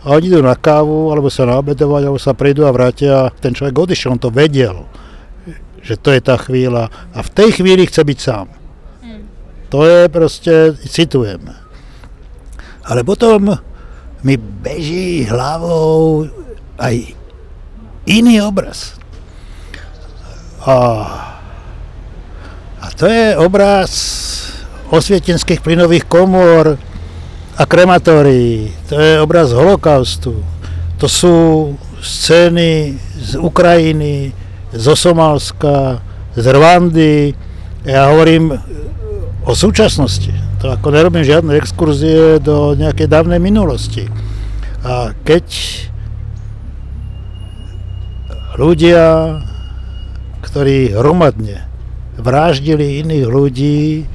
A 0.02 0.06
oni 0.16 0.32
idú 0.32 0.40
na 0.40 0.56
kávu, 0.56 1.12
alebo 1.12 1.28
sa 1.28 1.44
naobedovať, 1.44 2.08
alebo 2.08 2.20
sa 2.24 2.32
prejdú 2.32 2.64
a 2.64 2.72
vrátia. 2.72 3.36
Ten 3.44 3.52
človek 3.52 3.76
odišiel, 3.76 4.16
on 4.16 4.22
to 4.24 4.32
vedel 4.32 4.88
že 5.82 5.98
to 5.98 6.14
je 6.14 6.22
tá 6.22 6.38
chvíľa 6.38 6.94
a 7.12 7.20
v 7.26 7.34
tej 7.34 7.50
chvíli 7.58 7.90
chce 7.90 8.02
byť 8.06 8.20
sám. 8.22 8.48
To 9.74 9.88
je 9.88 10.02
proste, 10.12 10.78
citujem. 10.84 11.42
Ale 12.86 13.02
potom 13.08 13.56
mi 14.22 14.36
beží 14.38 15.26
hlavou 15.26 16.28
aj 16.78 17.16
iný 18.06 18.42
obraz. 18.42 18.98
A, 20.62 20.76
a 22.82 22.88
to 22.94 23.10
je 23.10 23.38
obraz 23.38 23.90
osvietenských 24.92 25.64
plynových 25.64 26.06
komôr 26.06 26.78
a 27.58 27.64
krematórií. 27.66 28.70
To 28.90 28.96
je 29.00 29.14
obraz 29.22 29.54
holokaustu. 29.54 30.44
To 31.02 31.08
sú 31.10 31.36
scény 32.02 32.98
z 33.18 33.38
Ukrajiny, 33.38 34.34
zo 34.74 34.94
Somálska, 34.94 36.02
z 36.38 36.46
Rwandy. 36.46 37.34
Ja 37.86 38.14
hovorím 38.14 38.54
o 39.46 39.54
súčasnosti. 39.58 40.34
To 40.62 40.70
ako 40.70 40.94
nerobím 40.94 41.26
žiadne 41.26 41.58
exkurzie 41.58 42.38
do 42.38 42.78
nejakej 42.78 43.10
dávnej 43.10 43.42
minulosti. 43.42 44.06
A 44.86 45.18
keď 45.26 45.46
ľudia, 48.62 49.02
ktorí 50.46 50.94
hromadne 50.94 51.66
vraždili 52.22 53.02
iných 53.02 53.26
ľudí, 53.26 54.06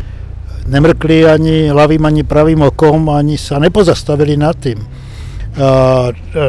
nemrkli 0.71 1.27
ani 1.27 1.57
ľavým, 1.75 2.07
ani 2.07 2.23
pravým 2.23 2.63
okom, 2.71 3.11
ani 3.11 3.35
sa 3.35 3.59
nepozastavili 3.59 4.39
nad 4.39 4.55
tým. 4.55 4.79
A, 5.59 6.11
e, 6.15 6.47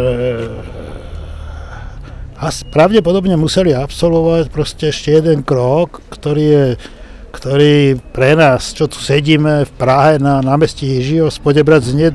a 2.37 2.47
pravdepodobne 2.69 3.33
museli 3.33 3.73
absolvovať 3.73 4.53
proste 4.53 4.93
ešte 4.93 5.17
jeden 5.17 5.41
krok, 5.41 6.05
ktorý 6.13 6.45
je 6.45 6.67
ktorý 7.27 8.01
pre 8.17 8.33
nás, 8.33 8.73
čo 8.73 8.89
tu 8.89 8.97
sedíme 8.97 9.61
v 9.69 9.71
Prahe 9.77 10.17
na 10.17 10.41
námestí 10.41 10.89
Ježího, 10.97 11.29
spodebrať 11.29 11.93
znie 11.93 12.09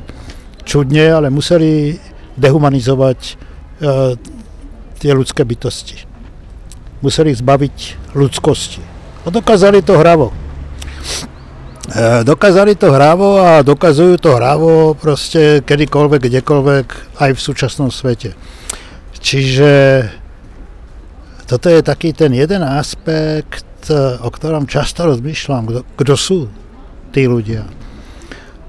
čudne, 0.67 1.15
ale 1.15 1.31
museli 1.31 1.95
dehumanizovať 2.35 3.19
e, 3.23 3.33
tie 5.03 5.11
ľudské 5.11 5.43
bytosti. 5.43 6.07
Museli 7.03 7.35
ich 7.35 7.43
zbaviť 7.43 7.77
ľudskosti. 8.15 8.79
A 9.27 9.35
dokázali 9.35 9.83
to 9.83 9.99
hravo. 9.99 10.31
E, 11.91 12.23
dokázali 12.23 12.79
to 12.79 12.95
hravo 12.95 13.43
a 13.43 13.67
dokazujú 13.67 14.23
to 14.23 14.39
hravo 14.39 14.95
proste 14.95 15.67
kedykoľvek, 15.67 16.21
kdekoľvek 16.23 16.87
aj 17.19 17.31
v 17.35 17.41
súčasnom 17.43 17.91
svete. 17.91 18.39
Čiže 19.19 20.07
toto 21.51 21.67
je 21.67 21.83
taký 21.83 22.15
ten 22.15 22.31
jeden 22.31 22.63
aspekt, 22.63 23.91
o 24.23 24.29
ktorom 24.31 24.71
často 24.71 25.11
rozmýšľam, 25.11 25.63
kto, 25.67 25.81
kto 25.99 26.15
sú 26.15 26.41
tí 27.11 27.27
ľudia. 27.27 27.67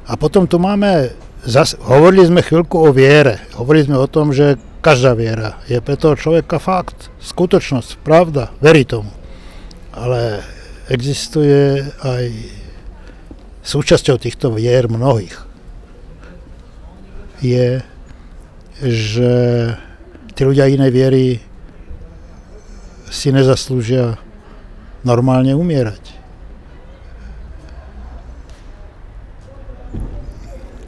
A 0.10 0.18
potom 0.18 0.50
tu 0.50 0.58
máme, 0.58 1.14
zas, 1.46 1.78
hovorili 1.80 2.28
sme 2.28 2.42
chvíľku 2.42 2.82
o 2.82 2.90
viere, 2.90 3.46
hovorili 3.56 3.88
sme 3.88 3.98
o 4.02 4.10
tom, 4.10 4.34
že 4.34 4.58
každá 4.84 5.16
viera 5.16 5.64
je 5.72 5.80
pre 5.80 5.96
toho 5.96 6.20
človeka 6.20 6.60
fakt, 6.60 7.08
skutočnosť, 7.24 8.04
pravda, 8.04 8.52
verí 8.60 8.84
tomu. 8.84 9.10
Ale 9.96 10.44
existuje 10.92 11.88
aj 12.04 12.26
súčasťou 13.64 14.20
týchto 14.20 14.52
vier 14.52 14.92
mnohých 14.92 15.54
je, 17.44 17.84
že 18.84 19.34
tí 20.36 20.42
ľudia 20.44 20.72
inej 20.72 20.92
viery 20.92 21.26
si 23.12 23.30
nezaslúžia 23.36 24.20
normálne 25.04 25.52
umierať. 25.52 26.02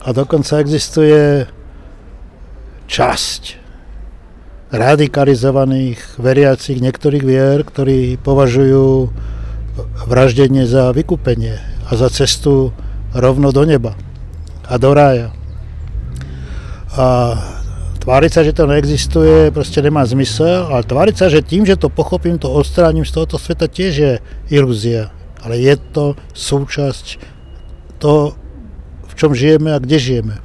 A 0.00 0.12
dokonca 0.16 0.60
existuje 0.60 1.44
časť 2.88 3.65
radikalizovaných 4.70 6.18
veriacich 6.18 6.82
niektorých 6.82 7.24
vier, 7.24 7.62
ktorí 7.62 8.18
považujú 8.18 9.10
vraždenie 10.08 10.66
za 10.66 10.90
vykúpenie 10.90 11.60
a 11.86 11.90
za 11.94 12.10
cestu 12.10 12.74
rovno 13.14 13.54
do 13.54 13.62
neba 13.62 13.94
a 14.66 14.74
do 14.78 14.90
rája. 14.90 15.30
A 16.96 17.36
Tváriť 18.06 18.30
sa, 18.30 18.46
že 18.46 18.54
to 18.54 18.70
neexistuje, 18.70 19.50
proste 19.50 19.82
nemá 19.82 20.06
zmysel, 20.06 20.70
ale 20.70 20.86
tváriť 20.86 21.16
sa, 21.18 21.26
že 21.26 21.42
tým, 21.42 21.66
že 21.66 21.74
to 21.74 21.90
pochopím, 21.90 22.38
to 22.38 22.46
odstránim 22.46 23.02
z 23.02 23.10
tohoto 23.10 23.34
sveta, 23.34 23.66
tiež 23.66 23.92
je 23.98 24.12
ilúzia. 24.46 25.10
Ale 25.42 25.58
je 25.58 25.74
to 25.74 26.14
súčasť 26.30 27.18
toho, 27.98 28.38
v 29.10 29.12
čom 29.18 29.34
žijeme 29.34 29.74
a 29.74 29.82
kde 29.82 29.98
žijeme. 29.98 30.38